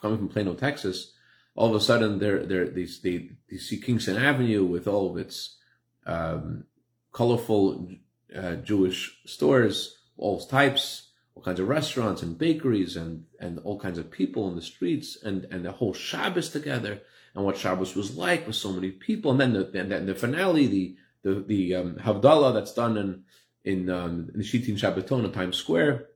coming 0.00 0.18
from 0.18 0.28
Plano, 0.28 0.54
Texas, 0.54 1.12
all 1.54 1.68
of 1.68 1.74
a 1.74 1.80
sudden 1.80 2.18
they're 2.18 2.44
they're 2.44 2.68
they 2.68 2.86
they, 3.02 3.30
they 3.50 3.56
see 3.56 3.80
Kingston 3.80 4.16
Avenue 4.16 4.64
with 4.64 4.86
all 4.86 5.10
of 5.10 5.16
its 5.16 5.56
um, 6.06 6.64
colorful 7.12 7.88
uh, 8.34 8.56
Jewish 8.56 9.20
stores, 9.24 9.98
all 10.16 10.40
types, 10.44 11.10
all 11.34 11.42
kinds 11.42 11.60
of 11.60 11.68
restaurants 11.68 12.22
and 12.22 12.38
bakeries, 12.38 12.96
and 12.96 13.24
and 13.40 13.58
all 13.60 13.78
kinds 13.78 13.98
of 13.98 14.10
people 14.10 14.48
in 14.48 14.56
the 14.56 14.62
streets, 14.62 15.16
and 15.22 15.46
and 15.50 15.64
the 15.64 15.72
whole 15.72 15.94
Shabbos 15.94 16.50
together, 16.50 17.00
and 17.34 17.44
what 17.44 17.56
Shabbos 17.56 17.94
was 17.94 18.16
like 18.16 18.46
with 18.46 18.56
so 18.56 18.72
many 18.72 18.90
people, 18.90 19.30
and 19.30 19.40
then 19.40 19.52
the 19.52 19.80
and 19.80 19.90
then 19.90 20.06
the 20.06 20.14
finale, 20.14 20.66
the 20.66 20.96
the 21.22 21.40
the 21.40 21.74
um, 21.74 21.96
Havdalah 21.96 22.54
that's 22.54 22.74
done 22.74 22.96
in 22.96 23.24
in, 23.64 23.88
um, 23.88 24.30
in 24.34 24.40
the 24.40 24.44
CTeen 24.44 24.78
Shabbaton 24.78 25.24
in 25.24 25.32
Times 25.32 25.56
Square, 25.56 26.08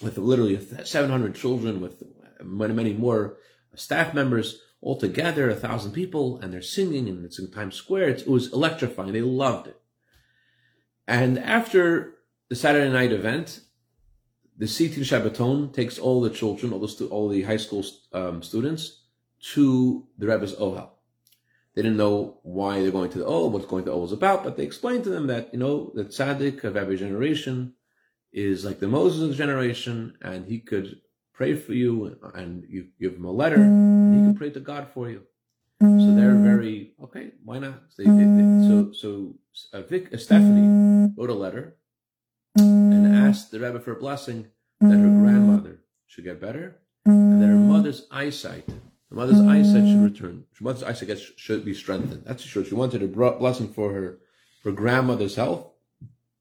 with 0.00 0.16
literally 0.18 0.58
700 0.60 1.34
children, 1.34 1.80
with 1.80 2.02
many 2.42 2.74
many 2.74 2.92
more 2.92 3.38
staff 3.74 4.14
members 4.14 4.60
all 4.80 4.96
together, 4.96 5.50
a 5.50 5.54
thousand 5.54 5.92
people, 5.92 6.38
and 6.38 6.52
they're 6.52 6.62
singing, 6.62 7.08
and 7.08 7.24
it's 7.24 7.38
in 7.38 7.50
Times 7.50 7.74
Square. 7.74 8.10
It 8.10 8.28
was 8.28 8.52
electrifying. 8.52 9.12
They 9.12 9.22
loved 9.22 9.68
it. 9.68 9.80
And 11.08 11.38
after 11.38 12.14
the 12.48 12.56
Saturday 12.56 12.90
night 12.92 13.12
event, 13.12 13.60
the 14.58 14.66
CTeen 14.66 15.00
Shabbaton 15.00 15.72
takes 15.72 15.98
all 15.98 16.20
the 16.20 16.30
children, 16.30 16.72
all 16.72 16.80
the 16.80 16.88
stu- 16.88 17.08
all 17.08 17.28
the 17.28 17.42
high 17.42 17.56
school 17.56 17.84
um, 18.12 18.42
students, 18.42 19.02
to 19.52 20.06
the 20.18 20.26
Rebbe's 20.26 20.54
Ohel. 20.54 20.90
They 21.74 21.82
didn't 21.82 21.98
know 21.98 22.38
why 22.42 22.80
they're 22.80 22.90
going 22.90 23.10
to 23.10 23.18
the 23.18 23.26
Ohel, 23.26 23.50
what 23.50 23.68
going 23.68 23.84
to 23.84 23.90
the 23.90 23.96
Ohel 23.96 24.06
is 24.06 24.12
about, 24.12 24.42
but 24.44 24.56
they 24.56 24.64
explained 24.64 25.04
to 25.04 25.10
them 25.10 25.26
that 25.26 25.52
you 25.52 25.58
know 25.58 25.92
the 25.94 26.04
tzaddik 26.04 26.64
of 26.64 26.76
every 26.76 26.96
generation 26.96 27.74
is 28.32 28.64
like 28.64 28.80
the 28.80 28.88
Moses 28.88 29.22
of 29.22 29.28
the 29.28 29.34
generation, 29.34 30.16
and 30.22 30.46
he 30.46 30.58
could 30.58 31.00
pray 31.36 31.54
for 31.54 31.74
you 31.74 32.16
and 32.34 32.64
you 32.68 32.88
give 32.98 33.14
him 33.14 33.24
a 33.24 33.30
letter, 33.30 33.56
and 33.56 34.14
he 34.14 34.20
can 34.20 34.34
mm. 34.34 34.38
pray 34.38 34.50
to 34.50 34.60
God 34.60 34.88
for 34.92 35.10
you. 35.10 35.22
So 35.80 36.14
they're 36.14 36.32
mm. 36.32 36.42
very 36.42 36.94
okay. 37.04 37.32
Why 37.44 37.58
not? 37.58 37.82
So 37.90 38.02
they, 38.02 38.08
they, 38.08 38.24
they, 38.24 38.68
so 38.68 38.92
so 38.92 39.34
uh, 39.74 39.82
Vic, 39.82 40.08
uh, 40.12 40.16
Stephanie 40.16 40.62
mm. 40.62 41.12
wrote 41.16 41.28
a 41.28 41.34
letter 41.34 41.76
and 42.56 43.14
asked 43.14 43.50
the 43.50 43.60
Rebbe 43.60 43.80
for 43.80 43.92
a 43.92 44.00
blessing 44.00 44.46
that 44.80 44.96
her 44.96 45.20
grandmother 45.20 45.80
should 46.06 46.24
get 46.24 46.40
better 46.40 46.78
and 47.04 47.42
that 47.42 47.48
her 47.48 47.54
mother's 47.54 48.06
eyesight, 48.10 48.64
her 48.68 49.16
mother's 49.16 49.40
eyesight 49.40 49.86
should 49.86 50.02
return. 50.02 50.44
Her 50.58 50.64
mother's 50.64 50.82
eyesight 50.82 51.08
gets, 51.08 51.22
should 51.36 51.64
be 51.64 51.74
strengthened. 51.74 52.22
That's 52.24 52.44
true. 52.44 52.64
She 52.64 52.74
wanted 52.74 53.02
a 53.02 53.08
blessing 53.08 53.72
for 53.72 53.92
her 53.92 54.18
for 54.62 54.72
grandmother's 54.72 55.36
health 55.36 55.66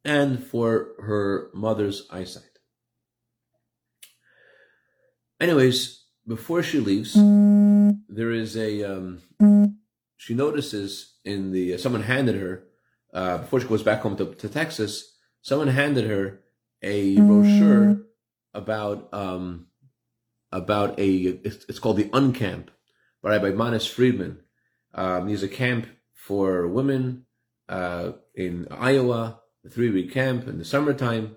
and 0.05 0.41
for 0.41 0.93
her 0.99 1.49
mother's 1.53 2.07
eyesight. 2.09 2.54
Anyways, 5.39 6.03
before 6.27 6.63
she 6.63 6.79
leaves, 6.79 7.13
there 7.13 8.31
is 8.31 8.55
a 8.55 8.83
um, 8.83 9.21
she 10.17 10.33
notices 10.33 11.15
in 11.25 11.51
the 11.51 11.73
uh, 11.73 11.77
someone 11.77 12.03
handed 12.03 12.35
her 12.35 12.63
uh, 13.13 13.39
before 13.39 13.59
she 13.59 13.67
goes 13.67 13.83
back 13.83 14.01
home 14.01 14.15
to, 14.17 14.33
to 14.35 14.49
Texas. 14.49 15.17
Someone 15.41 15.67
handed 15.67 16.05
her 16.05 16.41
a 16.81 17.17
brochure 17.17 18.01
about 18.53 19.13
um, 19.13 19.67
about 20.51 20.97
a 20.99 21.15
it's, 21.43 21.65
it's 21.67 21.79
called 21.79 21.97
the 21.97 22.09
Uncamp 22.09 22.67
by 23.21 23.37
by 23.37 23.51
Manis 23.51 23.85
Friedman. 23.85 24.39
Um, 24.93 25.27
he's 25.27 25.43
a 25.43 25.49
camp 25.49 25.87
for 26.13 26.67
women 26.67 27.25
uh, 27.67 28.13
in 28.33 28.67
Iowa, 28.71 29.41
a 29.65 29.69
three 29.69 29.89
week 29.89 30.11
camp 30.13 30.47
in 30.47 30.57
the 30.57 30.65
summertime, 30.65 31.35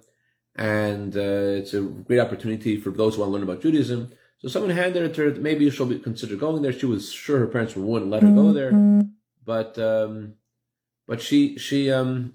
and 0.59 1.17
uh, 1.17 1.61
it's 1.61 1.73
a 1.73 1.81
great 1.81 2.19
opportunity 2.19 2.79
for 2.79 2.91
those 2.91 3.15
who 3.15 3.21
want 3.21 3.31
to 3.31 3.35
learn 3.35 3.43
about 3.45 3.63
Judaism. 3.63 4.13
So 4.39 4.49
someone 4.49 4.71
handed 4.71 5.05
it 5.05 5.15
to 5.15 5.31
her. 5.31 5.41
Maybe 5.41 5.71
she'll 5.71 5.87
be 5.87 5.99
consider 5.99 6.37
going 6.37 6.63
there. 6.63 6.73
She 6.73 6.87
was 6.87 7.13
sure 7.13 7.39
her 7.39 7.47
parents 7.47 7.77
wouldn't 7.77 8.11
let 8.11 8.23
her 8.23 8.31
go 8.31 8.53
there, 8.53 8.73
but 9.45 9.79
um, 9.79 10.35
but 11.07 11.21
she 11.21 11.59
she 11.59 11.91
um, 11.91 12.35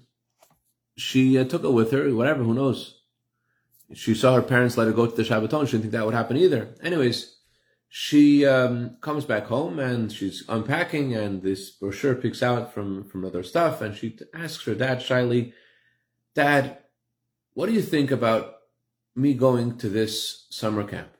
she 0.96 1.38
uh, 1.38 1.44
took 1.44 1.64
it 1.64 1.70
with 1.70 1.92
her. 1.92 2.14
Whatever, 2.14 2.42
who 2.42 2.54
knows? 2.54 3.00
She 3.94 4.14
saw 4.14 4.34
her 4.34 4.42
parents 4.42 4.76
let 4.76 4.86
her 4.86 4.92
go 4.92 5.06
to 5.06 5.14
the 5.14 5.22
Shabbaton. 5.22 5.66
She 5.66 5.72
didn't 5.72 5.82
think 5.82 5.92
that 5.92 6.04
would 6.04 6.14
happen 6.14 6.36
either. 6.36 6.74
Anyways, 6.82 7.36
she 7.88 8.44
um, 8.44 8.96
comes 9.00 9.24
back 9.24 9.44
home 9.46 9.78
and 9.78 10.10
she's 10.10 10.44
unpacking, 10.48 11.14
and 11.14 11.42
this 11.42 11.70
brochure 11.70 12.14
picks 12.14 12.42
out 12.42 12.74
from 12.74 13.04
from 13.04 13.24
other 13.24 13.42
stuff, 13.42 13.80
and 13.80 13.94
she 13.96 14.18
asks 14.34 14.64
her 14.64 14.74
dad 14.74 15.00
shyly, 15.00 15.54
"Dad, 16.34 16.83
what 17.54 17.66
do 17.66 17.72
you 17.72 17.82
think 17.82 18.10
about 18.10 18.56
me 19.16 19.34
going 19.34 19.78
to 19.78 19.88
this 19.88 20.46
summer 20.50 20.84
camp?" 20.84 21.10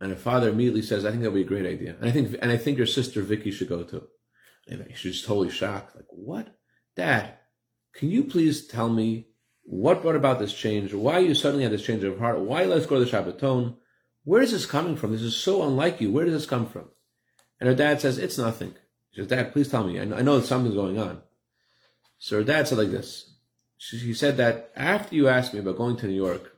And 0.00 0.10
her 0.10 0.16
father 0.16 0.48
immediately 0.48 0.82
says, 0.82 1.04
"I 1.04 1.10
think 1.10 1.22
that'd 1.22 1.34
be 1.34 1.42
a 1.42 1.44
great 1.44 1.66
idea, 1.66 1.96
and 1.98 2.08
I 2.08 2.12
think 2.12 2.36
and 2.40 2.50
I 2.50 2.56
think 2.56 2.78
your 2.78 2.86
sister 2.86 3.22
Vicky 3.22 3.50
should 3.50 3.68
go 3.68 3.82
too." 3.82 4.08
And 4.68 4.86
she's 4.94 5.22
totally 5.22 5.50
shocked, 5.50 5.96
like, 5.96 6.06
"What, 6.10 6.56
Dad? 6.96 7.34
Can 7.92 8.10
you 8.10 8.24
please 8.24 8.66
tell 8.66 8.88
me 8.88 9.28
what 9.64 10.02
brought 10.02 10.16
about 10.16 10.38
this 10.38 10.54
change? 10.54 10.94
Why 10.94 11.18
you 11.18 11.34
suddenly 11.34 11.64
had 11.64 11.72
this 11.72 11.84
change 11.84 12.04
of 12.04 12.18
heart? 12.18 12.40
Why 12.40 12.64
let's 12.64 12.86
go 12.86 12.98
to 12.98 13.04
the 13.04 13.10
Shabbaton?" 13.10 13.76
Where 14.24 14.42
is 14.42 14.52
this 14.52 14.66
coming 14.66 14.96
from? 14.96 15.12
This 15.12 15.22
is 15.22 15.36
so 15.36 15.62
unlike 15.62 16.00
you. 16.00 16.12
Where 16.12 16.24
does 16.24 16.34
this 16.34 16.46
come 16.46 16.66
from? 16.66 16.90
And 17.58 17.68
her 17.68 17.74
dad 17.74 18.00
says, 18.00 18.18
It's 18.18 18.38
nothing. 18.38 18.74
She 19.10 19.20
says, 19.20 19.28
Dad, 19.28 19.52
please 19.52 19.68
tell 19.68 19.84
me. 19.84 20.00
I 20.00 20.04
know 20.04 20.38
that 20.38 20.46
something's 20.46 20.74
going 20.74 20.98
on. 20.98 21.22
So 22.18 22.38
her 22.38 22.44
dad 22.44 22.68
said 22.68 22.78
like 22.78 22.90
this. 22.90 23.31
She, 23.84 23.96
he 23.96 24.14
said 24.14 24.36
that 24.36 24.70
after 24.76 25.16
you 25.16 25.26
asked 25.26 25.52
me 25.52 25.58
about 25.58 25.76
going 25.76 25.96
to 25.96 26.06
New 26.06 26.14
York, 26.14 26.56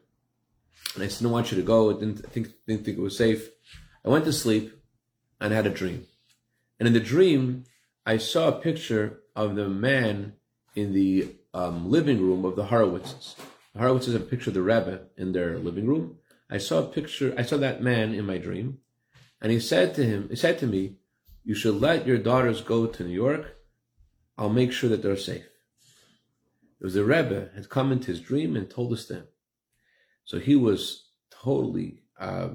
and 0.95 1.03
I 1.03 1.07
didn't 1.07 1.31
want 1.31 1.51
you 1.51 1.57
to 1.57 1.63
go, 1.63 1.89
I 1.89 1.95
didn't 1.95 2.19
think, 2.31 2.49
didn't 2.67 2.85
think 2.85 2.99
it 2.99 3.01
was 3.01 3.17
safe, 3.17 3.49
I 4.05 4.11
went 4.11 4.27
to 4.27 4.33
sleep 4.33 4.79
and 5.41 5.51
I 5.51 5.57
had 5.57 5.67
a 5.67 5.71
dream. 5.71 6.05
And 6.79 6.87
in 6.87 6.93
the 6.93 7.01
dream, 7.01 7.65
I 8.05 8.19
saw 8.19 8.49
a 8.49 8.61
picture 8.61 9.21
of 9.35 9.57
the 9.57 9.71
man 9.71 10.35
in 10.75 10.93
the 10.93 11.35
um, 11.55 11.91
living 11.91 12.21
room 12.21 12.45
of 12.45 12.57
the 12.57 12.67
Horowitzes. 12.67 13.37
The 13.73 13.81
Horowitzes 13.81 14.13
have 14.13 14.21
a 14.21 14.27
picture 14.27 14.51
of 14.51 14.55
the 14.55 14.61
Rebbe 14.61 15.07
in 15.17 15.33
their 15.33 15.57
living 15.57 15.87
room. 15.87 16.19
I 16.51 16.59
saw 16.59 16.81
a 16.81 16.87
picture, 16.87 17.35
I 17.39 17.43
saw 17.43 17.57
that 17.57 17.83
man 17.83 18.13
in 18.13 18.27
my 18.27 18.37
dream, 18.37 18.81
and 19.41 19.51
he 19.51 19.61
said 19.61 19.95
to 19.95 20.05
him, 20.05 20.29
he 20.29 20.37
said 20.37 20.59
to 20.59 20.67
me, 20.67 20.97
You 21.43 21.55
should 21.55 21.81
let 21.81 22.07
your 22.07 22.19
daughters 22.19 22.61
go 22.61 22.87
to 22.87 23.03
New 23.03 23.15
York. 23.15 23.57
I'll 24.37 24.51
make 24.51 24.73
sure 24.73 24.91
that 24.91 25.03
they're 25.03 25.17
safe. 25.17 25.47
It 26.81 26.85
was 26.85 26.95
the 26.95 27.05
Rebbe 27.05 27.51
had 27.55 27.69
come 27.69 27.93
into 27.93 28.09
his 28.09 28.21
dream 28.21 28.57
and 28.57 28.69
told 28.69 28.93
us 28.93 29.07
that. 29.07 29.33
So 30.25 30.39
he 30.39 30.57
was 30.57 31.09
totally 31.31 32.03
uh, 32.19 32.49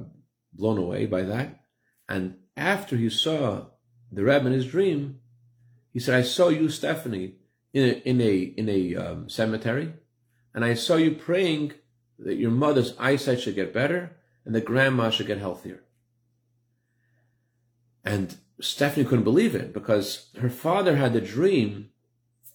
blown 0.54 0.78
away 0.78 1.06
by 1.06 1.24
that. 1.24 1.62
And 2.08 2.36
after 2.58 2.96
he 2.96 3.10
saw 3.10 3.68
the 4.12 4.24
Rebbe 4.24 4.48
in 4.48 4.54
his 4.54 4.68
dream, 4.68 5.20
he 5.92 6.00
said, 6.00 6.16
I 6.16 6.24
saw 6.24 6.50
you, 6.50 6.70
Stephanie, 6.70 7.36
in 7.74 7.84
a, 7.84 8.10
in 8.10 8.22
a, 8.22 8.38
in 8.38 8.70
a 8.70 8.96
um, 8.96 9.30
cemetery, 9.30 9.94
and 10.54 10.66
I 10.66 10.74
saw 10.74 10.96
you 10.96 11.12
praying 11.12 11.74
that 12.18 12.36
your 12.36 12.52
mother's 12.52 12.96
eyesight 13.00 13.42
should 13.42 13.56
get 13.56 13.74
better 13.74 14.18
and 14.46 14.54
that 14.56 14.66
grandma 14.66 15.10
should 15.10 15.28
get 15.28 15.38
healthier. 15.38 15.84
And 18.04 18.38
Stephanie 18.60 19.06
couldn't 19.06 19.24
believe 19.24 19.56
it 19.56 19.74
because 19.74 20.30
her 20.40 20.50
father 20.50 20.96
had 20.96 21.14
the 21.14 21.22
dream 21.22 21.89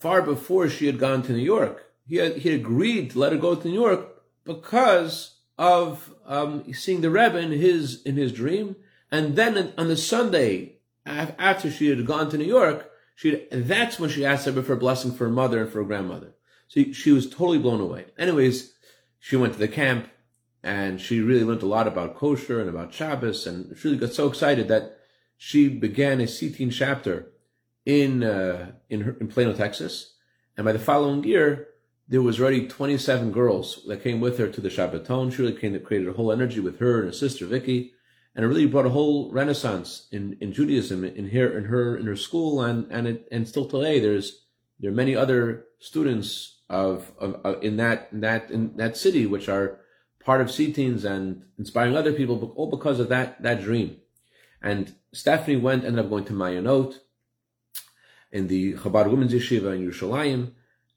far 0.04 0.20
before 0.20 0.68
she 0.68 0.84
had 0.84 0.98
gone 0.98 1.22
to 1.22 1.32
New 1.32 1.38
York. 1.56 1.86
He 2.06 2.16
had, 2.16 2.36
he 2.36 2.50
had 2.50 2.60
agreed 2.60 3.12
to 3.12 3.18
let 3.18 3.32
her 3.32 3.38
go 3.38 3.54
to 3.54 3.66
New 3.66 3.72
York 3.72 4.22
because 4.44 5.38
of 5.56 6.14
um, 6.26 6.70
seeing 6.74 7.00
the 7.00 7.08
Rebbe 7.08 7.38
in 7.38 7.52
his 7.52 8.02
in 8.02 8.16
his 8.16 8.30
dream, 8.30 8.76
and 9.10 9.34
then 9.34 9.72
on 9.78 9.88
the 9.88 9.96
Sunday 9.96 10.76
after 11.06 11.70
she 11.70 11.88
had 11.88 12.04
gone 12.04 12.28
to 12.30 12.36
New 12.36 12.44
York, 12.44 12.90
she 13.14 13.46
that's 13.50 13.98
when 13.98 14.10
she 14.10 14.26
asked 14.26 14.46
Rebbe 14.46 14.62
for 14.62 14.74
a 14.74 14.76
blessing 14.76 15.12
for 15.14 15.24
her 15.24 15.30
mother 15.30 15.62
and 15.62 15.72
for 15.72 15.78
her 15.78 15.88
grandmother. 15.88 16.34
So 16.68 16.92
she 16.92 17.10
was 17.10 17.30
totally 17.30 17.58
blown 17.58 17.80
away. 17.80 18.04
Anyways, 18.18 18.74
she 19.18 19.36
went 19.36 19.54
to 19.54 19.58
the 19.58 19.68
camp 19.68 20.08
and 20.62 21.00
she 21.00 21.20
really 21.22 21.44
learned 21.44 21.62
a 21.62 21.66
lot 21.66 21.88
about 21.88 22.16
kosher 22.16 22.60
and 22.60 22.68
about 22.68 22.92
Shabbos, 22.92 23.46
and 23.46 23.74
she 23.78 23.88
really 23.88 24.00
got 24.00 24.12
so 24.12 24.28
excited 24.28 24.68
that 24.68 24.98
she 25.38 25.70
began 25.70 26.20
a 26.20 26.24
CTeen 26.24 26.72
chapter 26.72 27.30
in 27.86 28.22
uh, 28.22 28.72
in, 28.88 29.16
in 29.20 29.28
Plano, 29.28 29.52
Texas, 29.52 30.14
and 30.56 30.64
by 30.64 30.72
the 30.72 30.78
following 30.78 31.24
year 31.24 31.68
there 32.06 32.22
was 32.22 32.38
already 32.38 32.66
27 32.68 33.32
girls 33.32 33.82
that 33.86 34.02
came 34.02 34.20
with 34.20 34.38
her 34.38 34.46
to 34.46 34.60
the 34.60 34.68
Shabbaton. 34.68 35.32
She 35.32 35.40
really 35.40 35.58
came, 35.58 35.78
created 35.80 36.08
a 36.08 36.12
whole 36.12 36.30
energy 36.30 36.60
with 36.60 36.78
her 36.78 36.98
and 36.98 37.06
her 37.06 37.12
sister 37.12 37.46
Vicky, 37.46 37.92
and 38.34 38.44
it 38.44 38.48
really 38.48 38.66
brought 38.66 38.86
a 38.86 38.90
whole 38.90 39.32
renaissance 39.32 40.06
in, 40.12 40.36
in 40.40 40.52
Judaism 40.52 41.04
in 41.04 41.30
her 41.30 41.56
in 41.56 41.64
her 41.64 41.96
in 41.96 42.06
her 42.06 42.16
school, 42.16 42.60
and 42.60 42.90
and 42.90 43.06
it, 43.06 43.28
and 43.30 43.48
still 43.48 43.66
today 43.66 44.00
there's 44.00 44.42
there 44.80 44.90
are 44.90 44.94
many 44.94 45.14
other 45.14 45.66
students 45.78 46.60
of, 46.68 47.12
of, 47.18 47.34
of 47.44 47.62
in 47.62 47.76
that 47.76 48.08
in 48.12 48.20
that 48.20 48.50
in 48.50 48.76
that 48.76 48.96
city, 48.96 49.26
which 49.26 49.48
are 49.48 49.80
part 50.24 50.40
of 50.40 50.48
CTeens 50.48 51.04
and 51.04 51.44
inspiring 51.58 51.96
other 51.96 52.12
people, 52.12 52.52
all 52.56 52.70
because 52.70 53.00
of 53.00 53.08
that 53.08 53.42
that 53.42 53.62
dream. 53.62 53.98
And 54.62 54.94
Stephanie 55.12 55.58
went, 55.58 55.84
ended 55.84 56.04
up 56.04 56.10
going 56.10 56.24
to 56.24 56.32
Mayanot 56.32 56.98
in 58.34 58.48
the 58.48 58.74
Chabad 58.74 59.10
Women's 59.10 59.32
Yeshiva 59.32 59.74
in 59.74 59.88
Yerushalayim, 59.88 60.52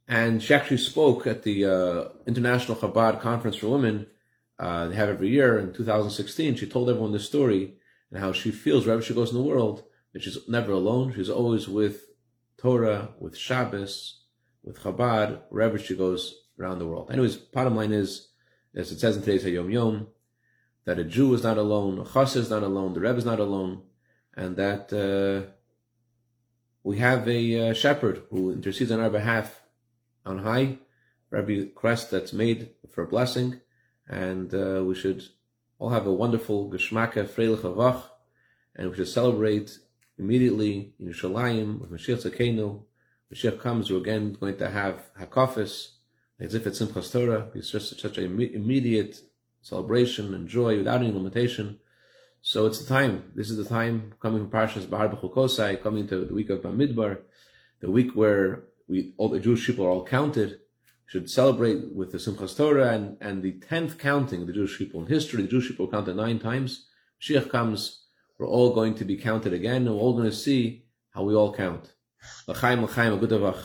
and 0.10 0.44
she 0.44 0.54
actually 0.54 0.78
spoke 0.92 1.26
at 1.26 1.44
the 1.44 1.58
uh, 1.66 2.10
International 2.26 2.76
Chabad 2.76 3.22
Conference 3.22 3.56
for 3.56 3.68
Women 3.68 4.08
uh, 4.60 4.88
they 4.88 4.96
have 4.96 5.10
every 5.10 5.30
year 5.30 5.60
in 5.60 5.74
2016. 5.74 6.56
She 6.56 6.68
told 6.68 6.90
everyone 6.90 7.12
the 7.12 7.20
story 7.20 7.76
and 8.12 8.20
how 8.20 8.32
she 8.32 8.52
feels 8.52 8.86
wherever 8.86 9.02
she 9.02 9.14
goes 9.14 9.30
in 9.32 9.38
the 9.38 9.44
world 9.44 9.84
that 10.14 10.24
she's 10.24 10.38
never 10.48 10.72
alone. 10.72 11.14
She's 11.14 11.30
always 11.30 11.68
with 11.68 12.06
Torah, 12.58 13.10
with 13.20 13.38
Shabbos, 13.38 14.22
with 14.64 14.80
Chabad 14.80 15.42
wherever 15.50 15.78
she 15.78 15.96
goes 15.96 16.42
around 16.60 16.80
the 16.80 16.88
world. 16.88 17.12
Anyways, 17.12 17.36
bottom 17.36 17.76
line 17.76 17.94
is, 17.94 18.30
as 18.74 18.92
it 18.92 19.00
says 19.00 19.16
in 19.16 19.22
today's 19.22 19.44
Hayom 19.44 19.72
Yom, 19.72 20.08
that 20.86 21.00
a 21.00 21.04
Jew 21.04 21.34
is 21.34 21.44
not 21.44 21.58
alone, 21.58 22.00
a 22.00 22.06
Chas 22.06 22.36
is 22.36 22.50
not 22.50 22.64
alone, 22.64 22.94
the 22.94 23.00
Rebbe 23.00 23.18
is 23.18 23.26
not 23.26 23.40
alone, 23.40 23.84
and 24.36 24.56
that 24.56 24.92
uh, 24.92 25.52
we 26.88 27.00
have 27.00 27.28
a 27.28 27.42
uh, 27.60 27.74
shepherd 27.74 28.24
who 28.30 28.50
intercedes 28.54 28.94
on 28.94 29.02
our 29.02 29.10
behalf 29.10 29.62
on 30.26 30.38
high 30.40 30.78
every 31.36 31.66
crest 31.82 32.10
that's 32.12 32.32
made 32.32 32.70
for 32.90 33.04
a 33.04 33.08
blessing, 33.08 33.60
and 34.08 34.54
uh, 34.54 34.82
we 34.86 34.96
should 34.96 35.22
all 35.80 35.90
have 35.90 36.08
a 36.08 36.14
wonderful 36.24 36.72
Geshmaka 36.72 37.26
Freilich 37.34 37.64
Avach, 37.70 38.04
and 38.74 38.90
we 38.90 38.96
should 38.96 39.10
celebrate 39.10 39.78
immediately 40.18 40.94
in 40.98 41.08
Yerushalayim 41.10 41.82
with 41.82 41.92
Mashiach 41.92 42.22
Tzidkeinu, 42.24 42.84
Mashiach 43.34 43.60
comes, 43.60 43.92
we're 43.92 43.98
again 43.98 44.38
going 44.40 44.58
to 44.58 44.70
have 44.70 45.10
Hakafis, 45.20 45.90
as 46.40 46.56
if 46.56 46.66
it's 46.66 46.80
Simchas 46.80 47.12
Torah. 47.12 47.50
It's 47.54 47.70
just 47.70 48.00
such 48.00 48.18
an 48.18 48.40
immediate 48.62 49.20
celebration 49.62 50.34
and 50.34 50.48
joy 50.48 50.78
without 50.78 51.02
any 51.02 51.12
limitation. 51.12 51.80
So 52.42 52.66
it's 52.66 52.80
the 52.80 52.88
time. 52.88 53.32
This 53.36 53.50
is 53.50 53.58
the 53.58 53.66
time 53.66 54.14
coming 54.22 54.48
from 54.48 54.52
Parshas 54.52 54.90
Bahar 54.90 55.10
B'Chukosai, 55.10 55.82
coming 55.82 56.08
to 56.08 56.26
the 56.26 56.34
week 56.34 56.50
of 56.50 56.62
Bamidbar, 56.62 57.20
the 57.82 57.92
week 57.92 58.16
where 58.16 58.64
we 58.88 59.14
all 59.18 59.30
the 59.30 59.40
Jewish 59.40 59.66
people 59.66 59.86
are 59.86 59.90
all 59.90 60.06
counted. 60.06 60.60
Should 61.06 61.30
celebrate 61.30 61.96
with 61.96 62.12
the 62.12 62.18
Simchas 62.18 62.58
Torah 62.58 62.92
and, 62.92 63.16
and 63.22 63.42
the 63.42 63.54
tenth 63.54 63.98
counting 63.98 64.42
of 64.42 64.48
the 64.48 64.54
Jewish 64.54 64.78
people 64.78 65.02
in 65.02 65.08
history. 65.08 65.42
The 65.42 65.48
Jewish 65.48 65.70
people 65.70 65.88
counted 65.88 66.18
nine 66.18 66.38
times. 66.38 66.88
Mashiach 67.22 67.50
comes, 67.50 68.04
we're 68.38 68.48
all 68.48 68.74
going 68.74 68.94
to 68.96 69.06
be 69.06 69.16
counted 69.16 69.54
again, 69.54 69.88
and 69.88 69.96
we're 69.96 70.02
all 70.02 70.12
going 70.12 70.30
to 70.30 70.36
see 70.36 70.84
how 71.12 71.24
we 71.24 71.34
all 71.34 71.54
count. 71.54 71.94
L'chaim, 72.46 72.84
l'chaim, 72.84 73.14
a 73.14 73.18
good. 73.18 73.56